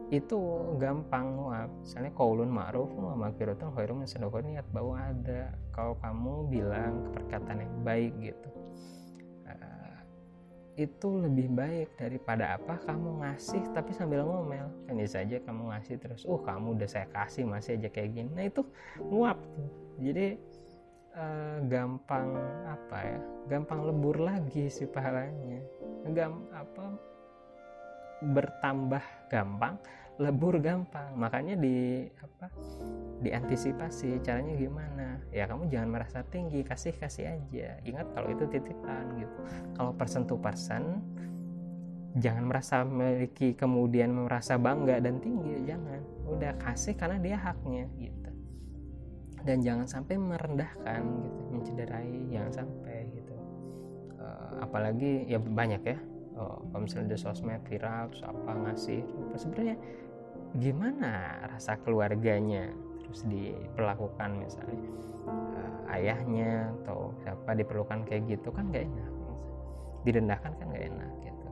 itu 0.09 0.41
gampang 0.81 1.37
wah 1.37 1.69
misalnya 1.69 2.09
kaulun 2.17 2.49
ma'ruf 2.49 2.89
wa 2.97 3.13
magfiratun 3.13 3.69
khairum 3.77 4.01
min 4.01 4.09
niat 4.57 4.65
bahwa 4.73 4.97
ada. 4.97 5.53
Kalau 5.69 5.93
kamu 6.01 6.33
bilang 6.49 7.13
perkataan 7.13 7.61
yang 7.61 7.75
baik 7.85 8.13
gitu. 8.17 8.49
Uh, 9.45 9.97
itu 10.81 11.09
lebih 11.13 11.53
baik 11.53 11.93
daripada 11.93 12.57
apa 12.57 12.81
kamu 12.89 13.21
ngasih 13.21 13.61
tapi 13.69 13.93
sambil 13.93 14.25
ngomel. 14.25 14.65
Kan 14.89 14.97
bisa 14.97 15.21
aja 15.21 15.37
kamu 15.45 15.77
ngasih 15.77 15.95
terus 16.01 16.25
oh 16.25 16.41
kamu 16.41 16.73
udah 16.81 16.89
saya 16.89 17.05
kasih 17.13 17.45
masih 17.45 17.77
aja 17.77 17.89
kayak 17.93 18.09
gini. 18.17 18.29
Nah 18.33 18.49
itu 18.49 18.65
nguap 19.13 19.37
tuh. 19.37 19.69
Jadi 20.01 20.41
uh, 21.13 21.57
gampang 21.69 22.33
apa 22.65 22.97
ya? 22.97 23.19
Gampang 23.45 23.85
lebur 23.85 24.17
lagi 24.17 24.73
si 24.73 24.89
pahalanya. 24.89 25.61
Gam 26.17 26.49
apa 26.49 27.08
bertambah 28.21 29.31
gampang 29.31 29.79
lebur 30.19 30.59
gampang. 30.59 31.15
Makanya 31.15 31.55
di 31.55 32.05
apa 32.19 32.51
diantisipasi 33.23 34.19
caranya 34.21 34.53
gimana. 34.59 35.07
Ya 35.31 35.47
kamu 35.47 35.71
jangan 35.71 35.89
merasa 35.95 36.21
tinggi 36.27 36.61
kasih 36.61 36.93
kasih 36.99 37.39
aja. 37.39 37.79
Ingat 37.87 38.11
kalau 38.11 38.29
itu 38.35 38.43
titipan 38.51 39.15
gitu. 39.15 39.39
Kalau 39.79 39.91
persen 39.95 40.27
to 40.27 40.35
persen 40.35 40.99
jangan 42.19 42.51
merasa 42.51 42.83
memiliki 42.83 43.55
kemudian 43.55 44.11
merasa 44.11 44.59
bangga 44.59 44.99
dan 44.99 45.23
tinggi 45.23 45.63
jangan. 45.63 46.03
Udah 46.27 46.51
kasih 46.59 46.99
karena 46.99 47.17
dia 47.23 47.39
haknya 47.39 47.87
gitu. 47.95 48.31
Dan 49.47 49.63
jangan 49.63 49.87
sampai 49.87 50.19
merendahkan 50.19 50.99
gitu 50.99 51.41
mencederai 51.55 52.27
jangan 52.27 52.51
sampai 52.51 53.07
gitu. 53.15 53.35
Uh, 54.19 54.67
apalagi 54.67 55.31
ya 55.31 55.39
banyak 55.39 55.79
ya 55.79 55.95
oh, 56.39 56.63
kalau 56.71 56.81
misalnya 56.87 57.13
di 57.13 57.17
sosmed 57.19 57.61
viral 57.67 58.07
terus 58.09 58.23
apa 58.23 58.51
ngasih? 58.65 59.01
Sebenarnya 59.35 59.75
gimana 60.55 61.11
rasa 61.51 61.75
keluarganya? 61.83 62.71
Terus 63.03 63.25
diperlakukan 63.25 64.37
misalnya 64.37 64.81
uh, 65.27 65.93
ayahnya 65.97 66.69
atau 66.81 67.11
siapa 67.25 67.57
diperlukan 67.57 68.05
kayak 68.07 68.29
gitu 68.29 68.49
kan 68.53 68.71
gak 68.71 68.87
enak. 68.87 69.11
Direndahkan 70.07 70.51
kan 70.55 70.65
gak 70.71 70.85
enak 70.87 71.11
gitu. 71.25 71.45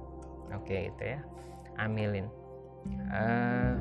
Oke 0.55 0.77
itu 0.93 1.03
ya. 1.03 1.19
Amilin. 1.77 2.27
Uh, 3.11 3.75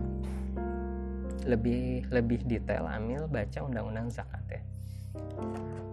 lebih 1.46 2.02
lebih 2.10 2.42
detail 2.42 2.90
amil 2.90 3.30
baca 3.30 3.62
undang-undang 3.62 4.10
zakat 4.10 4.42
ya. 4.50 4.62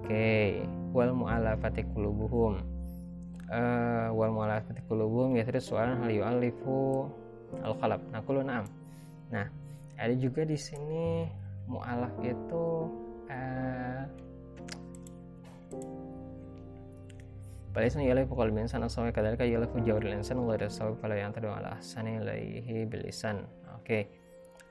Oke. 0.01 0.65
Wal 0.93 1.13
mu'alafati 1.13 1.86
qulubuhum 1.93 2.58
uh, 2.58 2.73
wal 4.13 4.31
mu'alafati 4.33 4.81
qulubuhum 4.89 5.38
ya 5.38 5.43
terus 5.45 5.69
soalan 5.69 6.01
hal 6.01 6.12
yu'alifu 6.12 7.05
al 7.62 7.77
nah 8.10 8.22
kullu 8.25 8.41
na'am. 8.41 8.65
Nah 9.29 9.45
ada 9.98 10.13
juga 10.17 10.41
di 10.41 10.57
sini 10.57 11.29
mu'alaf 11.69 12.13
itu 12.25 12.65
uh, 13.29 14.03
Balasan 17.74 18.05
ialah 18.05 18.29
pukul 18.29 18.53
bin 18.53 18.69
sana 18.69 18.86
sawi 18.86 19.10
kadalika 19.10 19.50
jauh 19.50 19.98
dari 19.98 20.13
insan 20.13 20.38
wa 20.45 20.53
dari 20.53 20.69
sawi 20.69 20.93
pada 20.93 21.17
yang 21.17 21.33
tadi 21.33 21.50
ala 21.50 21.74
ahsani 21.74 22.22
ilaihi 22.22 22.86
bilisan 22.86 23.50
oke. 23.74 23.81
Okay. 23.81 24.05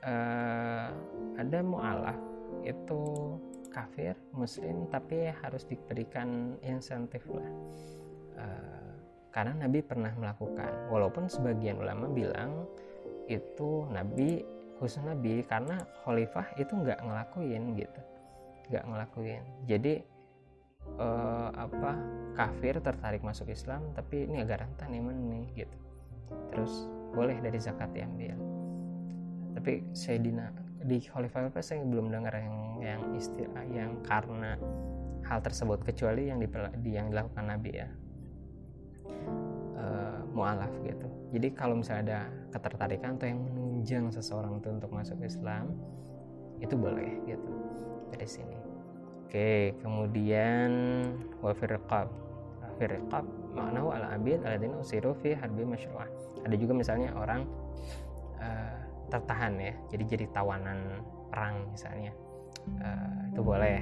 uh, 0.07 0.87
ada 1.35 1.59
mu'alaf 1.59 2.15
itu 2.63 3.03
kafir 3.75 4.15
muslim 4.31 4.87
tapi 4.87 5.35
harus 5.35 5.67
diberikan 5.67 6.55
insentif 6.63 7.27
lah 7.27 7.43
Eh, 8.37 8.93
karena 9.33 9.65
Nabi 9.65 9.81
pernah 9.81 10.13
melakukan. 10.13 10.93
Walaupun 10.93 11.25
sebagian 11.25 11.81
ulama 11.81 12.05
bilang 12.05 12.69
itu 13.25 13.89
Nabi 13.89 14.45
khusus 14.77 15.01
Nabi 15.01 15.41
karena 15.47 15.81
khalifah 16.05 16.53
itu 16.61 16.69
nggak 16.69 17.01
ngelakuin 17.01 17.73
gitu. 17.73 18.01
Nggak 18.69 18.85
ngelakuin. 18.85 19.43
Jadi 19.65 19.93
uh, 21.01 21.49
apa 21.49 21.97
kafir 22.37 22.77
tertarik 22.77 23.25
masuk 23.25 23.49
Islam 23.49 23.81
tapi 23.97 24.29
ini 24.29 24.45
agak 24.45 24.61
rentan 24.61 24.93
iman 25.01 25.17
nih 25.33 25.65
gitu. 25.65 25.77
Terus 26.53 26.85
boleh 27.17 27.41
dari 27.41 27.57
zakat 27.57 27.89
diambil. 27.89 28.37
Tapi 29.57 29.81
saya 29.97 30.21
dina 30.21 30.53
di 30.83 31.01
khalifah 31.01 31.49
apa 31.49 31.63
saya 31.63 31.81
belum 31.81 32.13
dengar 32.13 32.37
yang 32.37 32.57
yang 32.83 33.01
istilah 33.17 33.65
yang 33.71 33.97
karena 34.03 34.59
hal 35.23 35.39
tersebut 35.39 35.79
kecuali 35.87 36.27
yang 36.27 36.43
di, 36.43 36.47
yang 36.91 37.07
dilakukan 37.07 37.47
Nabi 37.47 37.71
ya 37.71 37.87
uh, 39.77 40.19
mualaf 40.33 40.71
gitu. 40.85 41.07
Jadi 41.33 41.47
kalau 41.57 41.79
misalnya 41.79 42.03
ada 42.03 42.19
ketertarikan 42.53 43.17
atau 43.17 43.25
yang 43.25 43.41
menunjang 43.41 44.05
seseorang 44.13 44.61
itu 44.61 44.69
untuk 44.69 44.91
masuk 44.93 45.17
Islam 45.25 45.73
itu 46.61 46.77
boleh 46.77 47.25
gitu 47.25 47.51
dari 48.13 48.27
sini. 48.29 48.57
Oke 49.25 49.73
kemudian 49.81 50.69
wafir 51.41 51.73
riqab 51.73 52.05
wafir 52.61 53.01
riqab 53.01 53.25
maknahu 53.57 53.89
al 53.89 54.13
abid 54.13 54.45
aladina 54.45 54.77
usiru 54.77 55.17
fi 55.17 55.33
harbi 55.33 55.65
masyru'ah. 55.65 56.07
Ada 56.45 56.55
juga 56.55 56.77
misalnya 56.77 57.09
orang 57.17 57.49
uh, 58.37 58.77
tertahan 59.09 59.57
ya 59.57 59.73
jadi 59.89 60.03
jadi 60.17 60.25
tawanan 60.31 61.01
perang 61.33 61.65
misalnya. 61.73 62.13
Uh, 62.79 63.33
itu 63.33 63.41
boleh. 63.41 63.81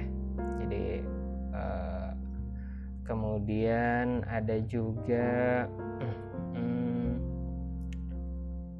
Jadi 0.64 1.04
uh, 1.52 2.01
kemudian 3.12 4.24
ada 4.24 4.56
juga 4.64 5.68
hmm, 6.56 7.12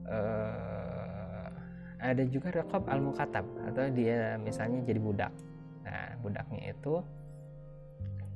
ada 2.12 2.24
juga 2.24 2.48
rekop 2.48 2.88
al 2.88 3.04
mukatab 3.04 3.44
atau 3.68 3.92
dia 3.92 4.40
misalnya 4.40 4.80
jadi 4.88 4.96
budak. 4.96 5.32
Nah 5.84 6.16
budaknya 6.24 6.72
itu 6.72 7.04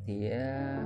dia 0.05 0.77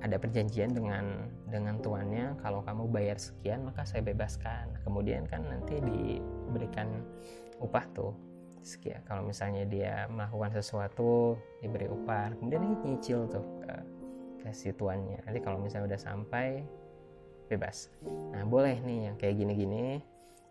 ada 0.00 0.16
perjanjian 0.16 0.72
dengan 0.72 1.28
dengan 1.48 1.80
tuannya 1.84 2.40
kalau 2.40 2.64
kamu 2.64 2.88
bayar 2.88 3.20
sekian 3.20 3.68
maka 3.68 3.84
saya 3.84 4.00
bebaskan. 4.00 4.72
Kemudian 4.88 5.28
kan 5.28 5.44
nanti 5.44 5.84
diberikan 5.84 7.04
upah 7.60 7.84
tuh 7.92 8.16
sekian 8.64 9.04
kalau 9.04 9.20
misalnya 9.20 9.68
dia 9.68 10.08
melakukan 10.08 10.56
sesuatu 10.56 11.36
diberi 11.60 11.84
upah 11.86 12.32
kemudian 12.40 12.64
dia 12.64 12.80
nyicil 12.80 13.28
tuh 13.28 13.44
ke, 13.60 13.72
ke 14.40 14.48
si 14.56 14.72
tuannya. 14.72 15.20
Nanti 15.28 15.38
kalau 15.44 15.60
misalnya 15.60 15.94
udah 15.94 16.00
sampai 16.00 16.64
bebas. 17.52 17.92
Nah 18.32 18.42
boleh 18.48 18.80
nih 18.80 19.12
yang 19.12 19.16
kayak 19.20 19.36
gini-gini 19.36 20.00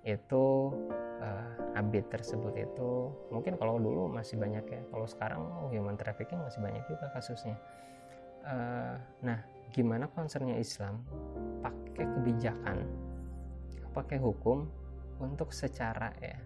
itu 0.05 0.45
uh, 1.23 1.79
abid 1.79 2.05
tersebut 2.13 2.53
itu 2.59 3.09
mungkin 3.33 3.57
kalau 3.57 3.81
dulu 3.81 4.11
masih 4.11 4.37
banyak 4.37 4.61
ya 4.67 4.81
kalau 4.91 5.07
sekarang 5.09 5.41
oh, 5.41 5.71
human 5.73 5.97
trafficking 5.97 6.37
masih 6.37 6.61
banyak 6.61 6.85
juga 6.85 7.09
kasusnya. 7.17 7.57
Uh, 8.45 8.95
nah 9.25 9.41
gimana 9.73 10.05
concernnya 10.13 10.61
Islam? 10.61 11.01
Pakai 11.65 12.05
kebijakan 12.05 12.85
pakai 13.93 14.17
hukum 14.17 14.65
untuk 15.21 15.53
secara 15.53 16.13
ya 16.21 16.37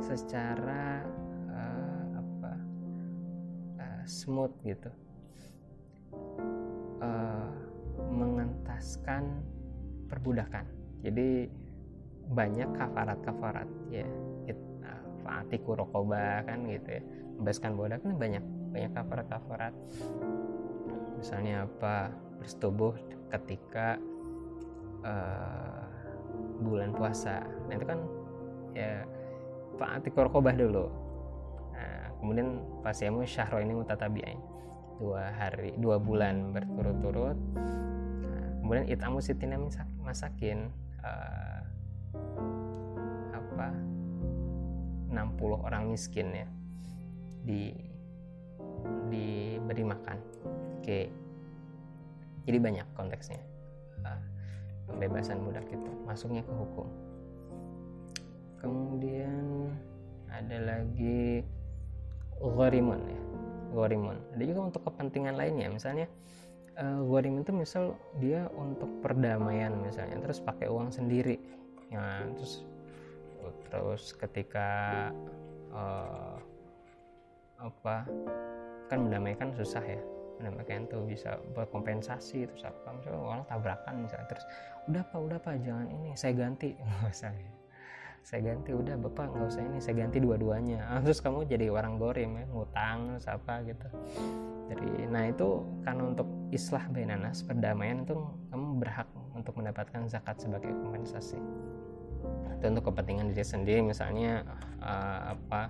secara 0.00 1.04
uh, 1.50 2.04
apa 2.16 2.52
uh, 3.80 4.02
smooth 4.06 4.54
gitu. 4.64 4.90
Uh, 7.00 7.52
mengentaskan 8.08 9.44
perbudakan. 10.08 10.64
Jadi 11.04 11.48
banyak 12.32 12.68
kafarat-kafarat 12.72 13.68
ya. 13.92 14.08
Fatiku 15.24 15.72
rokoba 15.72 16.44
kan 16.44 16.68
gitu 16.68 17.00
ya. 17.00 17.02
Bebaskan 17.40 17.72
budak 17.74 18.04
ini 18.04 18.14
banyak 18.14 18.44
banyak 18.76 18.92
kafarat-kafarat. 18.92 19.72
Misalnya 21.16 21.64
apa 21.64 22.12
bersetubuh 22.36 22.92
ketika 23.32 23.96
uh, 25.00 25.83
bulan 26.62 26.94
puasa. 26.94 27.44
Nah 27.68 27.74
itu 27.74 27.86
kan 27.86 28.00
ya 28.74 29.04
Pak 29.74 30.06
Korkobah 30.14 30.54
dulu. 30.54 30.86
Nah, 31.74 32.14
kemudian 32.22 32.62
pas 32.80 32.94
mau 33.10 33.26
syahro 33.26 33.58
ini 33.58 33.74
mutatabiain. 33.74 34.38
Dua 35.02 35.34
hari 35.34 35.74
dua 35.76 35.98
bulan 35.98 36.54
berturut-turut. 36.54 37.38
Nah, 38.22 38.48
kemudian 38.62 38.86
itamu 38.86 39.18
sitina 39.18 39.58
masakin 39.98 40.70
uh, 41.02 41.60
apa 43.34 43.68
60 45.10 45.66
orang 45.66 45.90
miskin 45.90 46.30
ya 46.30 46.46
di 47.42 47.74
diberi 49.10 49.84
makan. 49.84 50.18
Oke. 50.78 51.10
Jadi 52.44 52.58
banyak 52.60 52.86
konteksnya. 52.94 53.40
Uh, 54.04 54.33
pembebasan 54.88 55.40
budak 55.44 55.66
itu 55.68 55.90
masuknya 56.04 56.42
ke 56.44 56.52
hukum. 56.52 56.88
Kemudian 58.60 59.70
ada 60.28 60.58
lagi 60.58 61.44
ghorimun 62.40 63.00
ya 63.06 63.20
ghorimun 63.74 64.18
ada 64.34 64.42
juga 64.46 64.60
untuk 64.70 64.82
kepentingan 64.86 65.34
lainnya 65.38 65.70
misalnya 65.70 66.06
uh, 66.78 67.02
ghorimun 67.02 67.42
itu 67.46 67.54
misal 67.54 67.98
dia 68.18 68.46
untuk 68.54 68.90
perdamaian 69.02 69.74
misalnya 69.82 70.18
terus 70.22 70.42
pakai 70.42 70.70
uang 70.70 70.90
sendiri. 70.90 71.38
Ya 71.90 72.26
terus 72.34 72.66
terus 73.68 74.14
ketika 74.16 75.10
uh, 75.74 76.38
apa 77.60 78.08
kan 78.90 78.98
mendamaikan 79.08 79.54
susah 79.54 79.82
ya 79.82 80.02
mendapatkan 80.40 80.90
tuh 80.90 81.02
bisa 81.06 81.38
buat 81.54 81.70
kompensasi 81.70 82.46
terus 82.50 82.64
apa 82.66 82.94
misalnya 82.96 83.20
orang 83.22 83.42
tabrakan 83.46 83.94
misalnya 84.02 84.26
terus 84.30 84.44
udah 84.90 85.02
pak 85.06 85.20
udah 85.20 85.38
pak 85.40 85.54
jangan 85.62 85.86
ini 85.88 86.10
saya 86.18 86.32
ganti. 86.36 86.76
Nggak 86.82 87.12
usah 87.12 87.32
saya 88.24 88.40
ganti 88.40 88.72
udah 88.72 88.96
bapak 88.96 89.36
nggak 89.36 89.52
usah 89.52 89.62
ini 89.68 89.78
saya 89.84 90.00
ganti 90.00 90.16
dua-duanya. 90.16 90.80
Terus 91.04 91.20
kamu 91.20 91.44
jadi 91.44 91.68
orang 91.68 92.00
gorim 92.00 92.40
ya 92.40 92.48
ngutang 92.48 93.12
terus 93.12 93.28
apa 93.28 93.60
gitu. 93.68 93.84
Jadi 94.72 94.88
nah 95.12 95.28
itu 95.28 95.60
karena 95.84 96.02
untuk 96.08 96.24
islah 96.48 96.88
benanas 96.88 97.44
perdamaian 97.44 98.00
itu 98.00 98.16
kamu 98.48 98.80
berhak 98.80 99.08
untuk 99.36 99.52
mendapatkan 99.60 100.08
zakat 100.08 100.40
sebagai 100.40 100.72
kompensasi. 100.72 101.36
Itu 102.56 102.64
untuk 102.64 102.88
kepentingan 102.88 103.36
diri 103.36 103.44
sendiri 103.44 103.84
misalnya 103.84 104.40
uh, 104.80 105.36
apa 105.36 105.68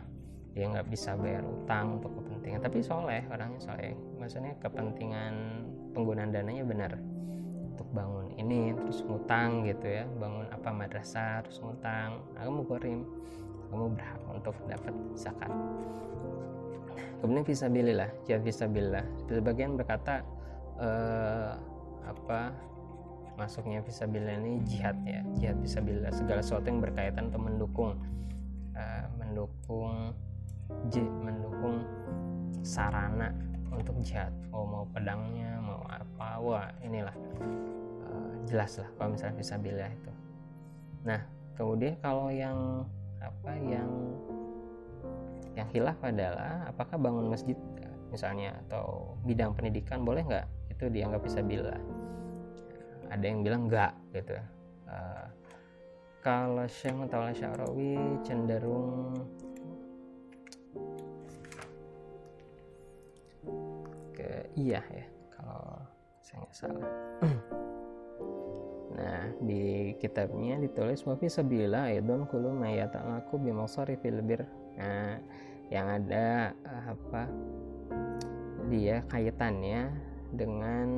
dia 0.54 0.70
nggak 0.70 0.86
bisa 0.86 1.18
bayar 1.18 1.42
utang 1.42 1.98
untuk 1.98 2.14
kepentingan. 2.22 2.62
Tapi 2.62 2.78
soleh 2.78 3.22
orangnya 3.26 3.58
soleh. 3.58 3.92
Maksudnya 4.22 4.54
kepentingan 4.62 5.34
penggunaan 5.90 6.30
dananya 6.30 6.62
benar. 6.62 6.92
Untuk 7.74 7.90
bangun 7.90 8.30
ini 8.38 8.70
terus 8.70 9.02
ngutang 9.02 9.66
gitu 9.66 9.86
ya. 9.90 10.06
Bangun 10.06 10.46
apa 10.54 10.70
madrasah 10.70 11.42
terus 11.42 11.58
ngutang. 11.58 12.22
Kamu 12.38 12.62
korim 12.70 13.02
kamu 13.74 13.98
berhak 13.98 14.22
untuk 14.30 14.54
dapat 14.70 14.94
zakat. 15.18 15.50
Kemudian 17.18 17.42
visabilillah 17.42 18.10
jihad 18.22 18.46
visabilillah 18.46 19.02
sebagian 19.26 19.74
berkata 19.74 20.22
eh, 20.78 21.50
apa 22.04 22.54
masuknya 23.34 23.82
visabilillah 23.82 24.38
ini 24.38 24.62
jihad 24.62 24.94
ya. 25.02 25.26
Jihad 25.34 25.58
visabilillah 25.58 26.14
segala 26.14 26.46
sesuatu 26.46 26.70
yang 26.70 26.78
berkaitan 26.78 27.34
atau 27.34 27.42
mendukung 27.42 27.98
uh, 28.74 29.06
mendukung 29.18 30.14
J 30.92 31.05
mendukung 31.05 31.85
sarana 32.64 33.33
untuk 33.74 33.98
jihad 34.00 34.31
oh 34.55 34.64
mau 34.64 34.85
pedangnya 34.90 35.59
mau 35.61 35.83
apa 35.90 36.29
wah 36.40 36.68
inilah. 36.81 37.14
Uh, 38.05 38.33
jelas 38.46 38.79
lah 38.79 38.88
kalau 38.96 39.16
misalnya 39.16 39.37
bisa 39.37 39.55
bila 39.59 39.87
itu. 39.88 40.12
Nah 41.05 41.20
kemudian 41.55 41.94
kalau 42.00 42.29
yang 42.31 42.85
apa 43.20 43.53
yang 43.61 43.90
yang 45.55 45.68
hilaf 45.70 45.98
adalah 46.03 46.66
apakah 46.66 46.98
bangun 46.98 47.31
masjid 47.31 47.57
misalnya 48.11 48.55
atau 48.66 49.14
bidang 49.27 49.55
pendidikan 49.55 50.03
boleh 50.03 50.22
nggak? 50.22 50.46
Itu 50.70 50.90
dianggap 50.90 51.22
bisa 51.22 51.40
bila 51.42 51.74
ada 53.14 53.24
yang 53.24 53.46
bilang 53.46 53.70
enggak 53.70 53.92
gitu. 54.11 54.35
Uh, 54.90 55.27
kalau 56.24 56.66
Syekh 56.66 56.98
Mutawalla 56.98 57.31
Syarawi 57.37 58.18
cenderung 58.27 59.14
iya 64.57 64.80
ya 64.92 65.07
kalau 65.33 65.80
saya 66.20 66.37
nggak 66.44 66.54
salah. 66.54 66.90
Nah 68.94 69.26
di 69.42 69.90
kitabnya 69.98 70.54
ditulis 70.54 71.02
wafi 71.02 71.26
sabila 71.26 71.90
idon 71.90 72.30
kulu 72.30 72.54
mayata'laku 72.54 73.42
bimasari 73.42 73.98
filbir 73.98 74.46
nah 74.78 75.18
yang 75.66 75.90
ada 75.98 76.54
apa 76.87 77.26
dia 78.70 79.02
kaitannya 79.11 79.90
dengan 80.30 80.88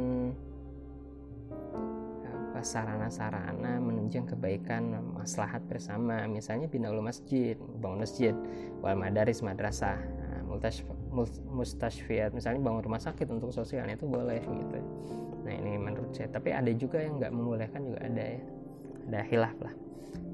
apa 2.24 2.60
sarana-sarana 2.60 3.80
menunjang 3.80 4.24
kebaikan 4.28 4.96
maslahat 5.12 5.60
bersama. 5.68 6.24
Misalnya 6.24 6.68
pindah 6.68 6.92
masjid 7.00 7.56
bangun 7.80 8.04
masjid 8.04 8.34
wal 8.80 8.96
madaris 8.96 9.40
madrasah 9.40 10.00
mustashfiat 11.52 12.30
misalnya 12.36 12.60
bangun 12.60 12.82
rumah 12.84 13.00
sakit 13.00 13.26
untuk 13.32 13.50
sosialnya 13.54 13.96
itu 13.96 14.06
boleh 14.06 14.40
gitu. 14.42 14.78
Nah 15.46 15.52
ini 15.54 15.78
menurut 15.78 16.10
saya. 16.10 16.28
Tapi 16.28 16.50
ada 16.50 16.70
juga 16.74 16.98
yang 16.98 17.22
nggak 17.22 17.32
membolehkan 17.32 17.80
juga 17.86 17.98
ada 18.02 18.24
ya. 18.24 18.40
Ada 19.06 19.20
hilaf 19.30 19.56
lah. 19.62 19.74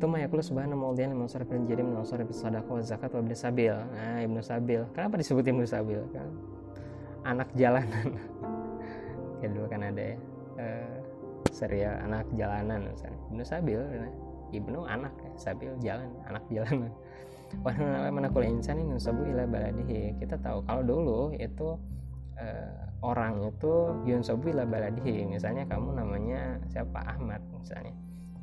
Itu 0.00 0.06
mayakulu 0.08 0.42
subhanahu 0.42 0.78
maudian 0.80 1.12
liman 1.12 1.28
sarif 1.28 1.46
jadi 1.46 1.85
min 1.85 2.00
sarif 2.02 2.32
sadaqah 2.32 2.72
wa 2.72 2.82
zakat 2.82 3.12
wa 3.12 3.20
ibnu 3.20 3.37
sabil. 3.37 3.76
Nah 3.76 4.18
ibnu 4.24 4.40
sabil. 4.40 4.80
Kenapa 4.96 5.14
disebut 5.20 5.44
ibnu 5.44 5.68
sabil? 5.68 6.00
Kan 6.11 6.28
anak 7.28 7.48
jalanan. 7.54 8.08
Ya 9.42 9.50
dulu 9.50 9.66
kan 9.66 9.82
ada 9.82 10.14
ya. 10.14 10.16
Uh, 10.54 10.96
serial 11.50 11.98
anak 12.06 12.30
jalanan 12.38 12.87
misalnya. 12.87 13.18
Ibnu 13.35 13.42
sabil 13.42 13.80
nah. 13.82 14.14
ibnu 14.54 14.80
anak 14.87 15.11
sabil 15.35 15.74
jalan 15.82 16.06
anak 16.30 16.46
jalanan 16.46 16.94
mana 17.61 18.29
kuliah 18.33 18.51
insan 18.51 18.81
nusabu 18.88 19.23
ila 19.29 19.45
baladihi. 19.45 20.17
Kita 20.17 20.41
tahu 20.41 20.65
kalau 20.65 20.83
dulu 20.83 21.21
itu 21.37 21.77
uh, 22.41 22.83
orang 23.05 23.53
itu 23.53 23.93
yunsabu 24.09 24.51
ila 24.51 24.65
baladihi. 24.65 25.29
Misalnya 25.29 25.69
kamu 25.69 25.99
namanya 25.99 26.59
siapa? 26.73 27.03
Ahmad 27.05 27.43
misalnya. 27.53 27.95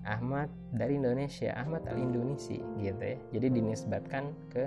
Ahmad 0.07 0.49
dari 0.73 0.95
Indonesia 0.97 1.53
Ahmad 1.53 1.85
al 1.89 1.97
Indonesi 1.99 2.61
gitu 2.79 3.03
ya. 3.03 3.17
Jadi 3.35 3.47
dinisbatkan 3.49 4.31
ke 4.53 4.65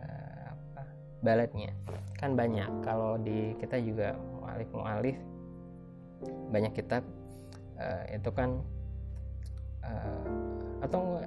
uh, 0.00 0.44
apa 0.50 0.82
baladnya. 1.20 1.72
Kan 2.16 2.36
banyak. 2.36 2.68
Kalau 2.84 3.20
di 3.20 3.54
kita 3.60 3.76
juga 3.80 4.16
mualif 4.40 4.68
mualif 4.72 5.16
banyak 6.52 6.72
kitab 6.76 7.00
uh, 7.80 8.04
itu 8.12 8.30
kan 8.34 8.60
uh, 9.84 10.84
atau 10.84 11.20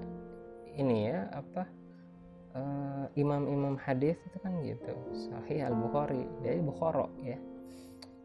ini 0.74 1.13
ya 1.13 1.30
apa 1.34 1.65
uh, 2.55 3.05
imam-imam 3.17 3.75
hadis 3.81 4.17
itu 4.29 4.37
kan 4.41 4.53
gitu. 4.63 4.93
Sahih 5.13 5.67
Al 5.67 5.75
Bukhari 5.77 6.23
jadi 6.41 6.61
Bukhara 6.61 7.09
ya. 7.21 7.37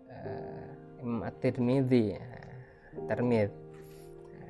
Uh, 0.08 0.68
Imam 1.04 1.20
At-Tirmidzi 1.24 2.16
ya. 2.16 2.24
Termid 3.06 3.50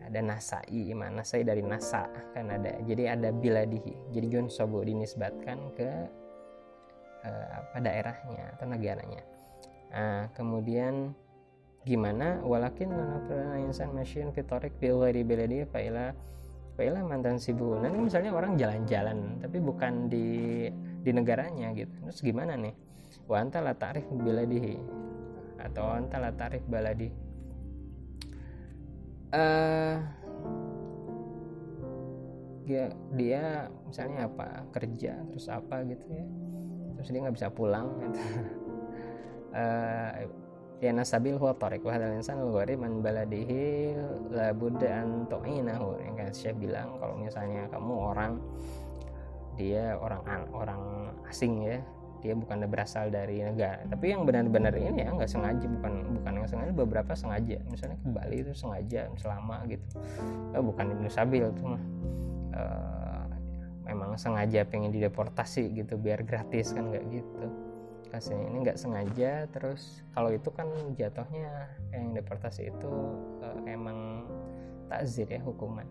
ada 0.09 0.21
Nasai 0.25 0.89
Imam 0.89 1.13
Nasai 1.13 1.45
dari 1.45 1.61
Nasa 1.61 2.09
kan 2.33 2.49
ada. 2.49 2.81
Jadi 2.85 3.05
ada 3.05 3.29
biladihi. 3.29 4.15
Jadi 4.17 4.27
John 4.33 4.49
Sobo 4.49 4.81
dinisbatkan 4.81 5.59
ke 5.77 5.91
uh, 7.25 7.47
apa 7.61 7.77
daerahnya 7.79 8.57
atau 8.57 8.67
negaranya. 8.69 9.23
Nah, 9.89 10.29
kemudian 10.37 11.13
gimana? 11.85 12.41
Walakin 12.45 12.93
lana 12.93 13.57
insan 13.61 13.93
machine 13.93 14.33
fitorik 14.33 14.77
bil 14.81 15.01
ghairi 15.01 15.25
biladi 15.25 15.65
faila 15.69 16.13
faila 16.79 17.03
mantan 17.03 17.43
sibu 17.43 17.75
nanti 17.83 17.99
misalnya 17.99 18.31
orang 18.31 18.55
jalan-jalan 18.55 19.43
tapi 19.43 19.59
bukan 19.59 20.07
di 20.07 20.71
di 21.03 21.11
negaranya 21.11 21.75
gitu. 21.75 21.91
Terus 22.07 22.23
gimana 22.23 22.55
nih? 22.55 22.71
Wa 23.27 23.43
anta 23.43 23.59
la 23.59 23.75
ta'rif 23.75 24.07
biladihi 24.07 24.79
atau 25.59 25.91
anta 25.91 26.23
la 26.23 26.31
ta'rif 26.31 26.63
baladi 26.71 27.11
uh, 29.35 29.99
dia 32.63 32.95
dia 33.19 33.67
misalnya 33.89 34.31
apa 34.31 34.47
kerja 34.71 35.19
terus 35.35 35.51
apa 35.51 35.83
gitu 35.83 36.05
ya. 36.07 36.25
Terus 36.95 37.09
dia 37.11 37.21
nggak 37.27 37.37
bisa 37.37 37.49
pulang 37.51 37.91
gitu. 38.07 38.21
uh, 39.51 40.31
ya 40.79 40.91
nasabil 40.95 41.35
huwa 41.35 41.55
tariq. 41.55 41.83
Wa 41.83 41.99
hadzal 41.99 42.15
insan 42.15 42.39
al 42.39 42.51
man 42.79 43.03
baladihi 43.03 43.95
la 44.31 44.55
budda 44.55 45.03
an 45.03 45.27
tu'inahu. 45.27 45.99
Yang 46.03 46.15
kan 46.15 46.29
saya 46.35 46.55
bilang 46.55 46.89
kalau 47.03 47.15
misalnya 47.19 47.67
kamu 47.71 47.93
orang 47.95 48.33
dia 49.59 49.99
orang 49.99 50.23
orang 50.55 50.83
asing 51.27 51.67
ya 51.67 51.83
dia 52.19 52.35
bukan 52.35 52.67
berasal 52.67 53.11
dari 53.11 53.43
negara. 53.43 53.83
Tapi 53.87 54.11
yang 54.11 54.27
benar-benar 54.27 54.75
ini 54.75 55.07
ya 55.07 55.11
nggak 55.15 55.31
sengaja 55.31 55.67
bukan 55.67 55.93
bukan 56.19 56.33
yang 56.43 56.49
sengaja 56.51 56.73
beberapa 56.75 57.13
sengaja. 57.15 57.59
Misalnya 57.71 57.99
ke 57.99 58.09
Bali 58.11 58.37
itu 58.43 58.53
sengaja 58.55 59.07
selama 59.19 59.63
gitu. 59.71 59.87
Oh, 60.55 60.63
bukan 60.63 60.87
Sabil 61.11 61.47
itu 61.47 61.63
mah 61.63 61.83
uh, 62.55 63.27
memang 63.87 64.19
sengaja 64.19 64.67
pengen 64.67 64.93
dideportasi 64.93 65.73
gitu 65.73 65.97
biar 65.97 66.23
gratis 66.23 66.77
kan 66.77 66.93
nggak 66.93 67.05
gitu 67.09 67.68
kasih 68.09 68.37
ini 68.37 68.65
nggak 68.65 68.81
sengaja 68.81 69.45
terus 69.53 70.03
kalau 70.17 70.33
itu 70.33 70.49
kan 70.53 70.69
jatuhnya 70.97 71.69
yang 71.93 72.17
deportasi 72.17 72.73
itu 72.73 72.93
uh, 73.45 73.59
emang 73.69 74.25
takzir 74.89 75.29
ya 75.29 75.41
hukuman. 75.45 75.85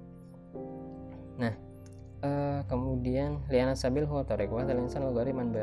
Nah 1.38 1.54
uh, 2.26 2.62
kemudian 2.66 3.42
liana 3.48 3.78
sabil 3.78 4.10
huwa 4.10 4.26
wa 4.26 4.62
insan 4.66 5.06
ghari 5.14 5.34
man 5.34 5.54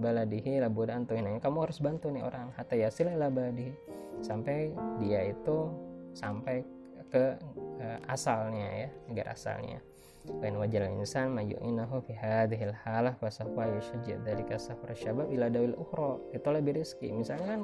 baladihi 0.00 0.60
labuda 0.60 0.94
antuhin 0.96 1.40
kamu 1.40 1.64
harus 1.64 1.80
bantu 1.80 2.12
nih 2.12 2.22
orang 2.24 2.52
hatta 2.54 2.76
yasil 2.76 3.08
ila 3.08 3.32
baladihi. 3.32 3.72
Sampai 4.20 4.72
dia 5.00 5.32
itu 5.32 5.72
sampai 6.14 6.64
ke 7.08 7.36
uh, 7.80 7.98
asalnya 8.10 8.86
ya 8.86 8.88
negara 9.06 9.32
asalnya 9.32 9.78
Lain 10.24 10.56
wajal 10.56 10.88
insan 10.88 11.36
mayu'inahu 11.36 12.00
fi 12.08 12.16
hadhil 12.16 12.72
halah 12.84 13.12
fa 13.20 13.28
sahwa 13.28 13.68
yashji' 13.68 14.16
dzalika 14.24 14.56
safar 14.56 14.96
syabab 14.96 15.28
ila 15.28 15.52
dawil 15.52 15.76
ukhra. 15.76 16.16
Itu 16.32 16.48
lebih 16.48 16.80
rezeki 16.80 17.12
misalnya 17.12 17.56
kan 17.56 17.60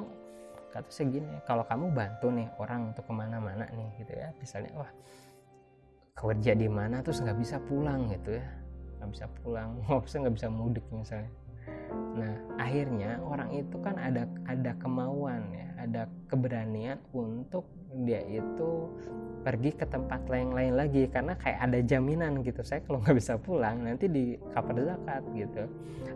kata 0.71 0.89
segini 0.93 1.41
kalau 1.49 1.65
kamu 1.65 1.89
bantu 1.91 2.29
nih 2.29 2.47
orang 2.61 2.93
untuk 2.93 3.09
ke 3.09 3.13
mana-mana 3.13 3.65
nih 3.73 3.89
gitu 4.05 4.13
ya. 4.13 4.29
Misalnya 4.37 4.71
wah 4.77 4.91
kerja 6.13 6.53
di 6.53 6.69
mana 6.69 7.01
terus 7.01 7.25
nggak 7.25 7.39
bisa 7.41 7.57
pulang 7.65 8.13
gitu 8.13 8.37
ya. 8.37 8.45
Nggak 9.01 9.09
bisa 9.09 9.25
pulang 9.41 9.69
maksudnya 9.89 10.29
nggak 10.29 10.35
bisa 10.37 10.49
mudik 10.53 10.85
misalnya. 10.93 11.31
Nah 12.13 12.33
akhirnya 12.61 13.17
orang 13.25 13.49
itu 13.57 13.77
kan 13.81 13.97
ada 13.97 14.29
ada 14.45 14.77
kemauan 14.77 15.49
ya 15.49 15.70
keberanian 16.31 16.95
untuk 17.11 17.67
dia 18.07 18.23
itu 18.23 18.87
pergi 19.41 19.73
ke 19.73 19.89
tempat 19.89 20.29
lain-lain 20.29 20.77
lagi 20.77 21.09
karena 21.09 21.35
kayak 21.35 21.59
ada 21.59 21.79
jaminan 21.83 22.45
gitu 22.45 22.61
saya 22.61 22.79
kalau 22.85 23.01
nggak 23.03 23.17
bisa 23.17 23.35
pulang 23.41 23.83
nanti 23.83 24.07
di 24.07 24.39
kapal 24.55 24.79
zakat 24.79 25.25
gitu. 25.35 25.67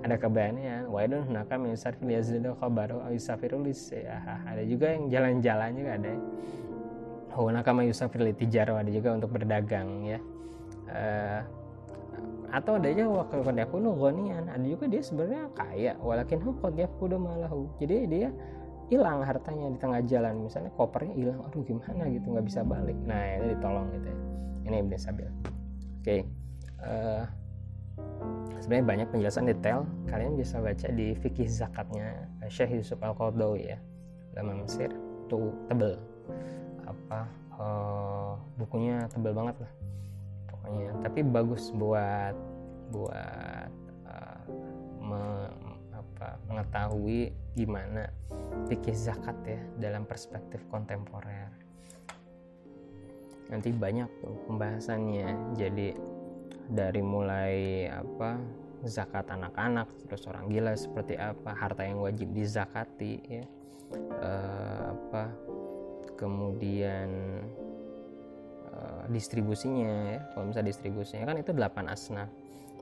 Ada 0.06 0.16
keberanian 0.22 0.88
waidun 0.88 1.28
naka 1.34 1.60
misar 1.60 1.98
filiazidu 2.00 2.56
khabaru 2.62 3.02
isafirulis 3.12 3.92
ya 3.92 4.22
ada 4.46 4.64
juga 4.64 4.94
yang 4.96 5.12
jalan-jalan 5.12 5.70
juga 5.76 5.92
ada. 6.00 6.14
Nakama 7.36 7.84
yusafir 7.84 8.32
tijaro 8.32 8.80
ada 8.80 8.88
juga 8.88 9.12
untuk 9.12 9.36
berdagang 9.36 10.08
ya. 10.08 10.20
Uh, 10.88 11.42
atau 12.54 12.80
ada 12.80 12.88
aja 12.88 13.04
wakil 13.04 13.44
qad 13.44 13.58
yakunu 13.60 13.92
ghanian 14.00 14.48
ada 14.48 14.64
juga 14.64 14.88
dia 14.88 15.04
sebenarnya 15.04 15.52
kaya 15.52 15.92
walakin 16.00 16.40
hu 16.40 16.56
qad 16.64 16.80
yakudu 16.80 17.20
malahu. 17.20 17.68
Jadi 17.84 18.08
dia 18.08 18.30
hilang 18.90 19.26
hartanya 19.26 19.72
di 19.74 19.80
tengah 19.82 20.02
jalan. 20.06 20.46
Misalnya 20.46 20.72
kopernya 20.78 21.14
hilang 21.18 21.40
aduh 21.46 21.62
gimana 21.66 22.06
gitu 22.10 22.26
nggak 22.32 22.46
bisa 22.46 22.62
balik. 22.62 22.98
Nah 23.06 23.22
ini 23.42 23.46
ditolong 23.58 23.88
gitu 23.94 24.08
ya. 24.08 24.18
Ini 24.66 24.76
Ibn 24.82 24.94
Sabil. 24.98 25.30
Oke 25.30 25.42
okay. 26.02 26.20
uh, 26.86 27.24
eh, 28.54 28.60
sebenarnya 28.62 28.86
banyak 28.86 29.08
penjelasan 29.10 29.46
detail. 29.50 29.90
Kalian 30.10 30.38
bisa 30.38 30.62
baca 30.62 30.88
di 30.94 31.18
fikih 31.18 31.50
zakatnya 31.50 32.30
Syekh 32.50 32.78
Yusuf 32.82 33.02
Al 33.02 33.18
Qardawi 33.18 33.74
ya 33.74 33.78
ulama 34.38 34.66
Mesir. 34.66 34.94
Tuh 35.30 35.54
tebel. 35.70 35.98
Apa 36.86 37.26
uh, 37.58 38.34
bukunya 38.62 39.06
tebal 39.10 39.34
banget 39.34 39.56
lah 39.66 39.72
pokoknya. 40.50 40.92
Tapi 41.06 41.20
bagus 41.26 41.74
buat 41.74 42.36
buat 42.94 43.72
uh, 44.06 44.42
me, 45.02 45.22
apa, 45.94 46.38
mengetahui 46.50 47.34
gimana 47.58 48.10
fikih 48.66 48.98
zakat 48.98 49.38
ya 49.46 49.62
dalam 49.78 50.04
perspektif 50.10 50.62
kontemporer. 50.74 51.50
Nanti 53.50 53.70
banyak 53.70 54.10
tuh 54.26 54.36
pembahasannya. 54.50 55.54
Jadi 55.54 55.94
dari 56.66 57.02
mulai 57.06 57.86
apa 57.94 58.42
zakat 58.86 59.30
anak-anak 59.30 59.90
terus 60.06 60.26
orang 60.30 60.50
gila 60.50 60.74
seperti 60.74 61.18
apa 61.18 61.54
harta 61.54 61.86
yang 61.86 62.02
wajib 62.02 62.30
dizakati 62.34 63.18
ya 63.26 63.46
uh, 64.22 64.94
apa 64.94 65.24
kemudian 66.18 67.10
uh, 68.74 69.06
distribusinya 69.14 70.18
ya. 70.18 70.20
Kalau 70.34 70.50
misalnya 70.50 70.70
distribusinya 70.74 71.26
kan 71.30 71.38
itu 71.38 71.52
8 71.54 71.94
asnaf. 71.94 72.30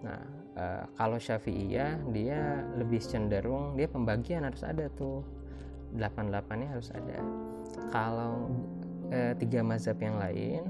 Nah 0.04 0.22
uh, 0.56 0.84
kalau 0.96 1.19
syafi'iyah 1.19 2.00
dia 2.15 2.63
lebih 2.80 3.04
cenderung 3.04 3.76
dia 3.76 3.91
pembagian 3.91 4.48
harus 4.48 4.63
ada 4.63 4.88
tuh 4.96 5.42
8-8 5.95 6.60
nya 6.60 6.67
harus 6.73 6.89
ada. 6.91 7.17
Kalau 7.93 8.49
uh, 9.13 9.34
tiga 9.38 9.62
mazhab 9.62 9.97
yang 10.01 10.17
lain 10.17 10.63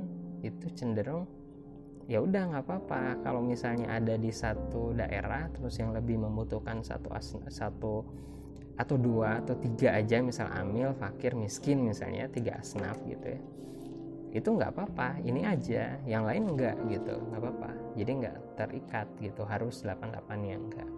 itu 0.44 0.68
cenderung 0.76 1.28
ya 2.06 2.20
udah 2.20 2.52
nggak 2.52 2.64
apa-apa. 2.68 3.24
Kalau 3.24 3.40
misalnya 3.40 3.96
ada 3.96 4.20
di 4.20 4.32
satu 4.32 4.92
daerah 4.92 5.48
terus 5.56 5.80
yang 5.80 5.96
lebih 5.96 6.20
membutuhkan 6.20 6.84
satu 6.84 7.16
satu 7.48 8.04
atau 8.74 8.96
dua 8.98 9.40
atau 9.46 9.54
tiga 9.56 9.94
aja 9.94 10.18
misal 10.20 10.50
amil 10.50 10.98
fakir 10.98 11.38
miskin 11.38 11.86
misalnya 11.86 12.26
tiga 12.26 12.58
asnaf 12.58 12.98
gitu 13.06 13.38
ya 13.38 13.42
itu 14.34 14.50
nggak 14.50 14.74
apa-apa. 14.74 15.22
Ini 15.22 15.42
aja 15.46 16.02
yang 16.10 16.26
lain 16.26 16.58
enggak 16.58 16.74
gitu 16.90 17.22
nggak 17.30 17.38
apa-apa. 17.38 17.72
Jadi 17.94 18.12
nggak 18.18 18.38
terikat 18.58 19.08
gitu 19.22 19.46
harus 19.46 19.86
88 19.86 20.42
yang 20.42 20.62
enggak 20.74 20.90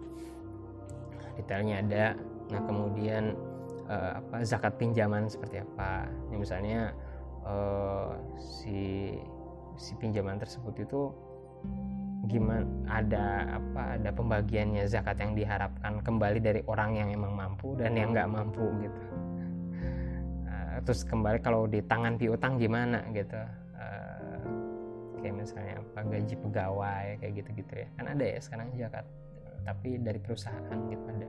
detailnya 1.36 1.76
ada. 1.84 2.06
Nah 2.48 2.60
kemudian 2.64 3.36
uh, 3.88 4.20
apa 4.22 4.42
zakat 4.42 4.74
pinjaman 4.76 5.30
seperti 5.30 5.62
apa. 5.62 6.06
Ya, 6.30 6.36
misalnya 6.36 6.80
uh, 7.46 8.14
si 8.38 9.14
si 9.76 9.92
pinjaman 10.00 10.40
tersebut 10.40 10.74
itu 10.82 11.12
gimana 12.26 12.66
ada 12.90 13.58
apa 13.60 14.00
ada 14.00 14.10
pembagiannya 14.10 14.88
zakat 14.90 15.20
yang 15.22 15.38
diharapkan 15.38 16.02
kembali 16.02 16.42
dari 16.42 16.60
orang 16.66 16.98
yang 16.98 17.08
emang 17.14 17.38
mampu 17.38 17.78
dan 17.78 17.94
yang 17.94 18.10
nggak 18.10 18.28
mampu 18.30 18.66
gitu. 18.82 19.02
Uh, 20.46 20.76
terus 20.82 21.06
kembali 21.06 21.38
kalau 21.40 21.70
di 21.70 21.80
tangan 21.86 22.18
piutang 22.18 22.58
gimana 22.58 23.04
gitu. 23.14 23.38
Uh, 23.78 24.42
kayak 25.22 25.34
misalnya 25.42 25.82
apa 25.82 26.00
gaji 26.06 26.34
pegawai 26.34 27.06
kayak 27.22 27.32
gitu-gitu 27.42 27.72
ya. 27.86 27.88
Kan 27.94 28.06
ada 28.10 28.24
ya 28.26 28.38
sekarang 28.42 28.68
zakat 28.74 29.06
tapi 29.66 29.98
dari 29.98 30.22
perusahaan 30.22 30.78
gitu 30.86 31.04
ada 31.10 31.28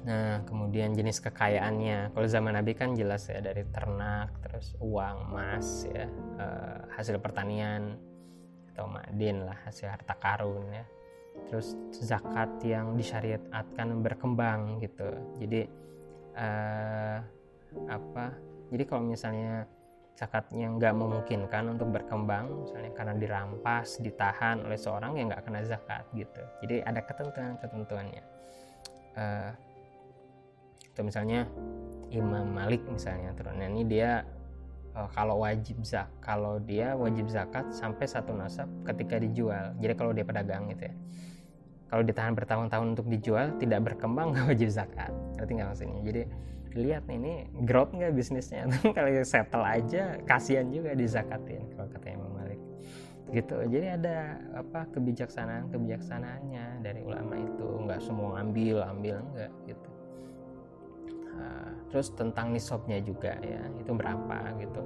Nah, 0.00 0.40
kemudian 0.48 0.96
jenis 0.96 1.20
kekayaannya. 1.20 2.16
Kalau 2.16 2.26
zaman 2.28 2.56
Nabi 2.56 2.72
kan 2.72 2.96
jelas 2.96 3.28
ya 3.28 3.44
dari 3.44 3.68
ternak, 3.68 4.32
terus 4.40 4.72
uang, 4.80 5.28
emas, 5.28 5.84
ya, 5.84 6.08
uh, 6.40 6.88
hasil 6.96 7.20
pertanian, 7.20 8.00
atau 8.72 8.88
madin 8.88 9.44
lah 9.44 9.60
hasil 9.68 9.92
harta 9.92 10.16
karun 10.16 10.64
ya. 10.72 10.84
Terus 11.52 11.76
zakat 11.92 12.48
yang 12.64 12.96
disyariatkan 12.96 14.00
berkembang 14.00 14.80
gitu. 14.80 15.08
Jadi 15.36 15.68
uh, 16.32 17.18
apa? 17.92 18.32
Jadi 18.72 18.82
kalau 18.88 19.04
misalnya 19.04 19.68
zakatnya 20.16 20.68
nggak 20.68 20.94
memungkinkan 20.96 21.76
untuk 21.76 21.96
berkembang 21.96 22.68
misalnya 22.68 22.92
karena 22.92 23.14
dirampas 23.16 24.04
ditahan 24.04 24.64
oleh 24.64 24.76
seorang 24.76 25.16
yang 25.16 25.32
nggak 25.32 25.44
kena 25.44 25.60
zakat 25.64 26.04
gitu. 26.12 26.42
Jadi 26.64 26.84
ada 26.84 27.00
ketentuan 27.04 27.56
ketentuannya 27.56 28.24
uh, 29.16 29.50
atau 31.00 31.08
misalnya 31.08 31.48
Imam 32.12 32.44
Malik 32.52 32.84
misalnya 32.84 33.32
terus 33.32 33.56
nah 33.56 33.64
ini 33.64 33.88
dia 33.88 34.20
uh, 34.92 35.08
kalau 35.16 35.40
wajib 35.40 35.80
zak 35.80 36.12
kalau 36.20 36.60
dia 36.60 36.92
wajib 36.92 37.24
zakat 37.32 37.72
sampai 37.72 38.04
satu 38.04 38.36
nasab 38.36 38.68
ketika 38.84 39.16
dijual. 39.16 39.72
Jadi 39.80 39.96
kalau 39.96 40.12
dia 40.12 40.28
pedagang 40.28 40.68
gitu 40.68 40.92
ya. 40.92 40.94
Kalau 41.88 42.02
ditahan 42.04 42.36
bertahun-tahun 42.36 42.86
untuk 42.92 43.08
dijual 43.08 43.56
tidak 43.56 43.80
berkembang 43.88 44.28
nggak 44.36 44.44
wajib 44.52 44.68
zakat. 44.68 45.08
Ngerti 45.40 45.50
nggak 45.56 45.68
maksudnya? 45.72 46.00
Jadi 46.04 46.22
lihat 46.76 47.02
nih 47.08 47.16
ini 47.16 47.32
growth 47.64 47.96
nggak 47.96 48.12
bisnisnya? 48.12 48.68
Kalau 48.96 49.08
settle 49.24 49.64
aja 49.64 50.20
kasihan 50.28 50.68
juga 50.68 50.92
dizakatin 50.92 51.64
kalau 51.72 51.88
kata 51.96 52.06
Imam 52.12 52.28
Malik. 52.36 52.60
Gitu. 53.32 53.56
Jadi 53.72 53.86
ada 53.88 54.36
apa 54.52 54.84
kebijaksanaan 54.92 55.72
kebijaksanaannya 55.72 56.84
dari 56.84 57.00
ulama 57.00 57.40
itu. 57.40 57.88
Nggak 57.88 58.04
semua 58.04 58.36
ngambil 58.36 58.76
ambil 58.84 59.16
enggak 59.24 59.50
gitu 59.64 59.89
nah, 61.40 61.72
terus 61.88 62.12
tentang 62.12 62.52
nisabnya 62.52 63.00
juga 63.00 63.32
ya 63.40 63.64
itu 63.80 63.90
berapa 63.96 64.36
gitu. 64.60 64.82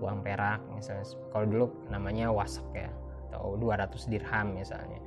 Uang 0.00 0.24
perak 0.24 0.64
misalnya 0.72 1.04
kalau 1.28 1.44
dulu 1.44 1.66
namanya 1.92 2.32
wasak 2.32 2.64
ya 2.72 2.88
atau 3.28 3.60
200 3.60 4.08
dirham 4.08 4.56
misalnya. 4.56 5.00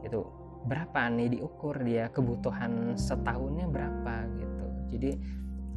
Itu 0.00 0.24
berapa 0.64 1.12
nih 1.12 1.38
diukur 1.38 1.76
dia 1.84 2.08
kebutuhan 2.08 2.96
setahunnya 2.96 3.68
berapa 3.68 4.14
gitu. 4.40 4.66
Jadi 4.96 5.10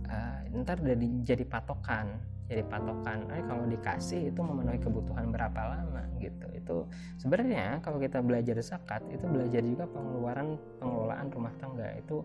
uh, 0.08 0.58
ntar 0.64 0.80
udah 0.80 0.96
jadi 1.28 1.44
patokan 1.44 2.32
jadi 2.52 2.68
patokan. 2.68 3.32
Eh, 3.32 3.44
kalau 3.48 3.64
dikasih 3.64 4.28
itu 4.28 4.40
memenuhi 4.44 4.76
kebutuhan 4.84 5.32
berapa 5.32 5.72
lama 5.72 6.04
gitu. 6.20 6.48
Itu 6.52 6.84
sebenarnya 7.16 7.80
kalau 7.80 7.96
kita 7.96 8.20
belajar 8.20 8.60
zakat 8.60 9.08
itu 9.08 9.24
belajar 9.24 9.64
juga 9.64 9.88
pengeluaran 9.88 10.60
pengelolaan 10.84 11.28
rumah 11.32 11.54
tangga 11.64 11.88
itu 11.96 12.20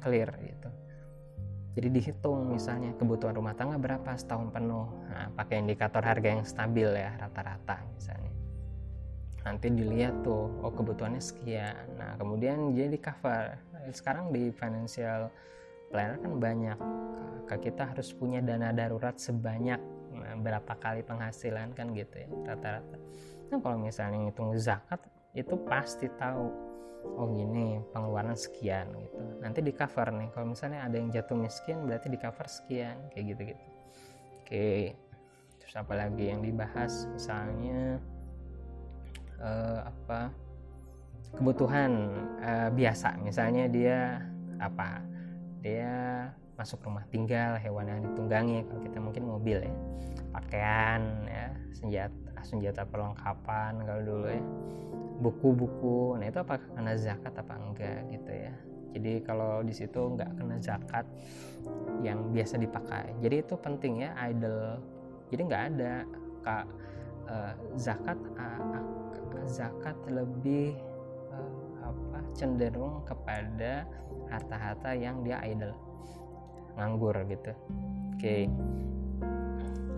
clear 0.00 0.30
gitu 0.40 0.70
jadi 1.70 1.86
dihitung 1.86 2.50
misalnya 2.50 2.90
kebutuhan 2.98 3.38
rumah 3.38 3.54
tangga 3.54 3.78
berapa 3.78 4.10
setahun 4.18 4.50
penuh. 4.50 4.90
Nah, 5.06 5.30
pakai 5.38 5.62
indikator 5.62 6.02
harga 6.02 6.28
yang 6.34 6.42
stabil 6.42 6.88
ya 6.98 7.14
rata-rata 7.14 7.78
misalnya. 7.94 8.32
Nanti 9.46 9.66
dilihat 9.70 10.26
tuh 10.26 10.50
oh 10.60 10.72
kebutuhannya 10.74 11.22
sekian. 11.22 11.96
Nah 11.96 12.18
kemudian 12.18 12.74
jadi 12.74 12.98
cover. 12.98 13.54
Sekarang 13.94 14.34
di 14.34 14.50
financial 14.50 15.30
planner 15.88 16.18
kan 16.18 16.32
banyak. 16.36 16.78
Kita 17.50 17.82
harus 17.94 18.14
punya 18.14 18.38
dana 18.38 18.70
darurat 18.70 19.18
sebanyak 19.18 19.80
nah, 20.14 20.34
berapa 20.38 20.72
kali 20.78 21.02
penghasilan 21.02 21.74
kan 21.74 21.90
gitu 21.94 22.14
ya 22.18 22.28
rata-rata. 22.46 22.98
Nah 23.50 23.58
kalau 23.58 23.78
misalnya 23.78 24.22
ngitung 24.22 24.54
zakat 24.58 25.02
itu 25.34 25.54
pasti 25.66 26.06
tahu 26.18 26.69
oh 27.04 27.28
gini 27.32 27.80
pengeluaran 27.92 28.36
sekian 28.36 28.90
gitu. 28.96 29.20
Nanti 29.40 29.60
di 29.60 29.72
cover 29.72 30.12
nih 30.12 30.28
kalau 30.32 30.52
misalnya 30.52 30.84
ada 30.84 30.96
yang 30.96 31.08
jatuh 31.08 31.36
miskin 31.36 31.84
berarti 31.84 32.08
di 32.12 32.18
cover 32.20 32.46
sekian 32.46 32.96
kayak 33.12 33.24
gitu 33.36 33.42
gitu 33.54 33.64
oke 34.50 34.90
terus 35.62 35.86
apa 35.86 35.94
lagi 35.94 36.34
yang 36.34 36.42
dibahas? 36.42 37.06
Misalnya 37.14 38.02
uh, 39.38 39.86
apa? 39.86 40.34
Kebutuhan 41.38 42.10
uh, 42.42 42.74
biasa. 42.74 43.14
Misalnya 43.22 43.70
dia 43.70 44.18
apa? 44.58 44.98
Dia 45.62 46.26
masuk 46.58 46.82
rumah 46.82 47.06
tinggal 47.14 47.54
hewan 47.62 47.86
yang 47.86 48.02
ditunggangi 48.02 48.66
kalau 48.66 48.82
kita 48.82 48.98
mungkin 48.98 49.24
mobil 49.30 49.62
ya. 49.62 49.74
Pakaian 50.34 51.02
ya 51.30 51.46
senjata 51.70 52.29
senjata 52.44 52.86
perlengkapan 52.86 53.82
kalau 53.84 54.02
dulu 54.02 54.26
ya. 54.30 54.44
Buku-buku. 55.20 56.16
Nah 56.16 56.26
itu 56.32 56.40
apa 56.40 56.56
kena 56.56 56.96
zakat 56.96 57.34
apa 57.36 57.54
enggak 57.60 58.00
gitu 58.08 58.32
ya. 58.32 58.54
Jadi 58.90 59.12
kalau 59.22 59.62
di 59.62 59.74
situ 59.76 60.00
nggak 60.16 60.30
kena 60.40 60.56
zakat 60.58 61.06
yang 62.00 62.32
biasa 62.32 62.56
dipakai. 62.56 63.14
Jadi 63.20 63.36
itu 63.44 63.54
penting 63.60 64.08
ya 64.08 64.10
idle 64.26 64.80
jadi 65.30 65.40
nggak 65.46 65.64
ada 65.74 65.94
kak 66.42 66.66
uh, 67.30 67.54
zakat 67.78 68.18
zakat 69.46 69.96
lebih 70.10 70.76
uh, 71.32 71.90
apa 71.90 72.20
cenderung 72.36 73.02
kepada 73.06 73.86
harta-harta 74.30 74.94
yang 74.94 75.22
dia 75.22 75.42
idle 75.46 75.74
nganggur 76.78 77.14
gitu. 77.26 77.50
Oke. 78.14 78.20
Okay. 78.20 78.42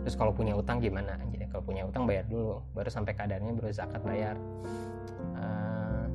terus 0.03 0.19
kalau 0.19 0.35
punya 0.35 0.59
utang 0.59 0.83
gimana 0.83 1.15
kalau 1.53 1.63
punya 1.69 1.85
utang 1.85 2.09
bayar 2.09 2.25
dulu 2.25 2.65
baru 2.73 2.89
sampai 2.89 3.13
kadarnya 3.13 3.53
baru 3.53 3.69
zakat 3.69 4.01
bayar. 4.01 4.41
Uh, 5.37 6.09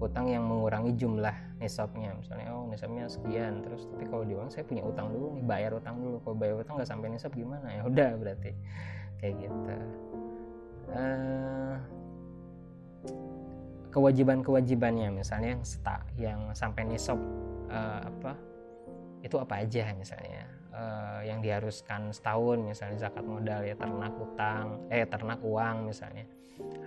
utang 0.00 0.26
yang 0.32 0.48
mengurangi 0.48 0.96
jumlah 0.96 1.36
nisabnya. 1.60 2.16
Misalnya 2.16 2.48
oh 2.56 2.64
nisabnya 2.72 3.04
sekian 3.04 3.60
terus 3.60 3.84
tapi 3.92 4.08
kalau 4.08 4.24
di 4.24 4.32
uang 4.32 4.48
saya 4.48 4.64
punya 4.64 4.80
utang 4.80 5.12
dulu 5.12 5.36
nih 5.36 5.44
bayar 5.44 5.76
utang 5.76 6.00
dulu. 6.00 6.16
Kalau 6.24 6.36
bayar 6.40 6.56
utang 6.56 6.80
nggak 6.80 6.88
sampai 6.88 7.12
nisab 7.12 7.36
gimana? 7.36 7.68
Ya 7.68 7.84
udah 7.84 8.10
berarti 8.16 8.50
kayak 9.20 9.34
gitu. 9.44 9.76
Uh, 10.88 11.76
kewajiban-kewajibannya 13.92 15.22
misalnya 15.22 15.54
yang 15.54 15.62
seta, 15.62 15.96
yang 16.18 16.40
sampai 16.56 16.82
nisab 16.82 17.20
uh, 17.70 18.02
apa 18.02 18.34
itu 19.22 19.36
apa 19.40 19.64
aja 19.64 19.88
misalnya 19.96 20.44
uh, 20.74 21.20
yang 21.22 21.38
diharuskan 21.40 22.10
setahun 22.10 22.58
misalnya 22.60 23.08
zakat 23.08 23.22
modal 23.24 23.62
ya 23.62 23.78
ternak 23.78 24.12
utang 24.18 24.82
eh 24.90 25.06
ternak 25.06 25.40
uang 25.40 25.88
misalnya. 25.88 26.26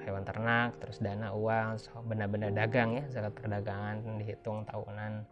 Hewan 0.08 0.24
ternak 0.24 0.80
terus 0.80 1.04
dana 1.04 1.36
uang 1.36 1.80
benda-benda 2.08 2.52
dagang 2.52 3.00
ya 3.00 3.04
zakat 3.12 3.34
perdagangan 3.40 4.20
dihitung 4.20 4.68
tahunan. 4.68 5.24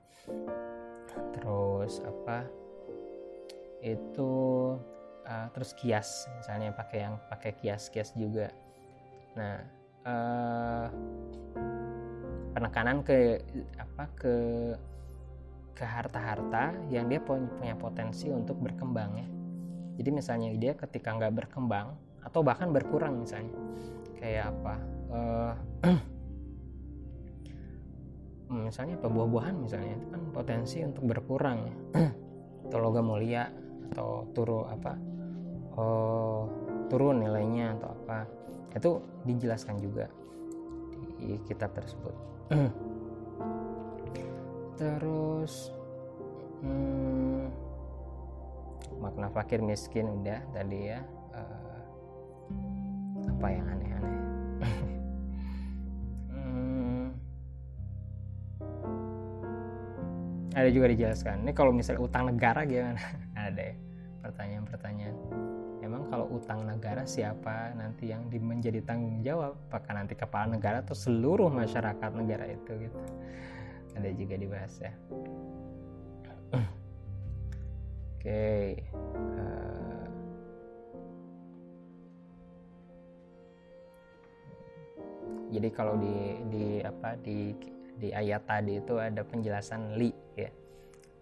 Terus 1.36 2.04
apa? 2.04 2.44
Itu 3.84 4.34
uh, 5.28 5.48
terus 5.52 5.76
kias 5.76 6.28
misalnya 6.40 6.72
pakai 6.76 7.00
yang 7.08 7.16
pakai 7.28 7.52
kias 7.60 7.92
kias 7.92 8.12
juga. 8.16 8.52
Nah 9.36 9.60
uh, 10.08 10.88
penekanan 12.56 13.04
ke 13.04 13.44
apa 13.76 14.04
ke 14.16 14.36
ke 15.76 15.84
harta-harta 15.84 16.72
yang 16.88 17.12
dia 17.12 17.20
punya 17.20 17.76
potensi 17.76 18.32
untuk 18.32 18.56
berkembang 18.64 19.12
ya. 19.20 19.28
Jadi 20.00 20.10
misalnya 20.10 20.50
dia 20.56 20.74
ketika 20.74 21.12
nggak 21.12 21.46
berkembang 21.46 21.94
atau 22.24 22.42
bahkan 22.42 22.72
berkurang 22.72 23.22
misalnya 23.22 23.54
kayak 24.18 24.50
apa 24.50 24.76
uh, 25.14 25.54
misalnya 28.66 28.98
apa 28.98 29.08
buah-buahan 29.12 29.56
misalnya 29.62 29.94
itu 30.00 30.08
kan 30.10 30.22
potensi 30.32 30.78
untuk 30.82 31.04
berkurang 31.06 31.58
ya. 31.68 31.76
Atau 32.66 32.82
logam 32.82 33.14
mulia 33.14 33.46
atau 33.94 34.26
turu 34.34 34.66
apa 34.66 34.98
oh, 35.78 36.50
turun 36.90 37.22
nilainya 37.22 37.78
atau 37.78 37.94
apa. 37.94 38.26
Itu 38.74 39.06
dijelaskan 39.24 39.78
juga 39.78 40.10
di 41.22 41.38
kitab 41.46 41.78
tersebut 41.78 42.16
terus 44.76 45.72
hmm, 46.60 47.48
makna 49.00 49.32
fakir 49.32 49.64
miskin 49.64 50.08
udah 50.22 50.44
tadi 50.52 50.92
ya 50.92 51.00
uh, 51.32 51.80
apa 53.32 53.48
yang 53.52 53.66
aneh-aneh? 53.68 54.22
Hmm, 56.36 57.10
ada 60.54 60.70
juga 60.70 60.94
dijelaskan. 60.94 61.42
Ini 61.42 61.52
kalau 61.58 61.74
misalnya 61.74 62.06
utang 62.06 62.30
negara 62.30 62.62
gimana? 62.68 63.02
Ada 63.50 63.74
ya 63.74 63.76
pertanyaan-pertanyaan. 64.22 65.18
Emang 65.82 66.06
kalau 66.10 66.30
utang 66.34 66.70
negara 66.70 67.02
siapa 67.04 67.74
nanti 67.74 68.14
yang 68.14 68.30
menjadi 68.30 68.84
tanggung 68.86 69.26
jawab? 69.26 69.58
Apakah 69.70 70.06
nanti 70.06 70.14
kepala 70.14 70.54
negara 70.54 70.86
atau 70.86 70.94
seluruh 70.94 71.50
masyarakat 71.50 72.12
negara 72.14 72.46
itu 72.46 72.72
gitu 72.78 73.00
ada 73.96 74.10
juga 74.12 74.36
dibahas 74.36 74.74
ya. 74.84 74.94
Oke 78.16 78.32
okay. 78.32 78.66
uh, 79.06 79.40
eh, 79.40 80.06
jadi 85.54 85.70
kalau 85.72 85.96
di 86.02 86.42
di 86.50 86.66
apa 86.82 87.16
di 87.22 87.54
di 87.96 88.10
ayat 88.12 88.44
tadi 88.50 88.82
itu 88.82 89.00
ada 89.00 89.24
penjelasan 89.24 89.96
li 89.96 90.12
ya. 90.36 90.52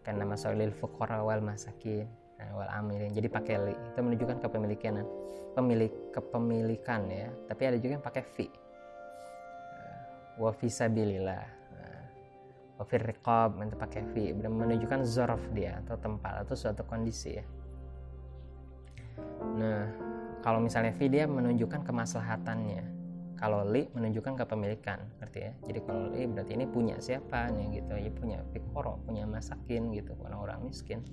Karena 0.03 0.27
masalil 0.27 0.71
fuqara 0.75 1.23
wal 1.23 1.39
masakin 1.39 2.07
Nah, 2.43 2.59
wal 2.59 2.71
amilin 2.75 3.15
jadi 3.15 3.31
pakai 3.31 3.55
li 3.55 3.71
itu 3.71 3.99
menunjukkan 4.03 4.43
kepemilikan 4.43 4.99
pemilik 5.55 5.93
kepemilikan 6.11 7.07
ya. 7.07 7.31
Tapi 7.47 7.61
ada 7.71 7.77
juga 7.79 7.95
yang 7.95 8.03
pakai 8.03 8.23
fi. 8.35 8.47
Wa 10.35 10.51
fisabilillah 10.51 11.62
wa 12.73 12.83
fir 12.89 13.05
riqab 13.05 13.61
itu 13.61 13.77
pakai 13.77 14.01
fi 14.13 14.33
menunjukkan 14.33 15.05
zorof 15.05 15.41
dia 15.53 15.77
atau 15.85 15.93
tempat 15.97 16.41
atau 16.41 16.57
suatu 16.57 16.81
kondisi 16.83 17.37
ya. 17.37 17.45
Nah 19.57 19.93
kalau 20.41 20.59
misalnya 20.59 20.91
fi 20.97 21.07
dia 21.07 21.29
menunjukkan 21.29 21.85
kemaslahatannya. 21.85 23.05
Kalau 23.33 23.59
li 23.67 23.91
menunjukkan 23.91 24.39
kepemilikan 24.39 25.03
ngerti 25.19 25.39
ya? 25.43 25.51
Jadi 25.67 25.79
kalau 25.83 26.07
li 26.15 26.23
berarti 26.31 26.55
ini 26.55 26.63
punya 26.63 26.95
siapa 27.03 27.51
nih 27.51 27.83
gitu. 27.83 27.93
Ya 27.99 28.11
punya 28.11 28.39
pikoro 28.55 29.03
punya 29.03 29.27
masakin 29.27 29.91
gitu. 29.91 30.15
Orang-orang 30.23 30.63
miskin. 30.63 31.03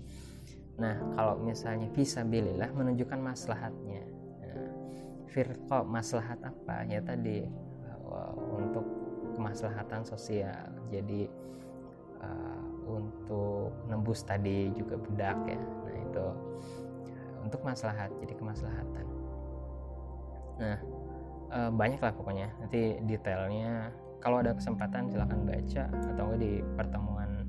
Nah 0.79 0.95
kalau 1.19 1.43
misalnya 1.43 1.91
visabilillah 1.91 2.71
menunjukkan 2.71 3.19
maslahatnya. 3.19 4.07
Nah, 4.47 5.83
maslahat 5.91 6.39
apa? 6.43 6.87
Ya 6.87 7.03
tadi 7.03 7.51
untuk 8.55 9.00
kemaslahatan 9.35 10.03
sosial. 10.07 10.69
Jadi 10.91 11.27
uh, 12.21 12.63
untuk 12.87 13.73
nembus 13.87 14.27
tadi 14.27 14.71
juga 14.75 14.99
budak 14.99 15.39
ya. 15.47 15.61
Nah 15.61 15.97
itu 15.97 16.27
untuk 17.45 17.61
maslahat 17.63 18.11
jadi 18.21 18.35
kemaslahatan. 18.37 19.07
Nah 20.61 20.79
uh, 21.55 21.71
banyak 21.73 22.01
lah 22.01 22.13
pokoknya. 22.15 22.49
Nanti 22.61 22.99
detailnya. 23.07 23.91
Kalau 24.21 24.45
ada 24.45 24.53
kesempatan 24.53 25.09
silahkan 25.09 25.41
baca. 25.45 25.85
Atau 26.13 26.37
di 26.37 26.61
pertemuan 26.77 27.49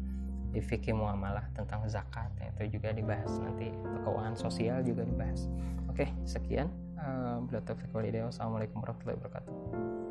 di 0.52 0.60
fikih 0.60 0.96
muamalah 0.96 1.48
tentang 1.56 1.84
zakat. 1.88 2.32
Ya, 2.40 2.52
itu 2.56 2.80
juga 2.80 2.96
dibahas 2.96 3.32
nanti. 3.44 3.72
Keuangan 4.08 4.36
sosial 4.40 4.80
juga 4.84 5.04
dibahas. 5.04 5.52
Oke 5.92 6.08
sekian. 6.24 6.72
Uh, 7.02 7.42
Assalamualaikum 7.50 8.78
warahmatullahi 8.78 9.18
wabarakatuh 9.18 10.11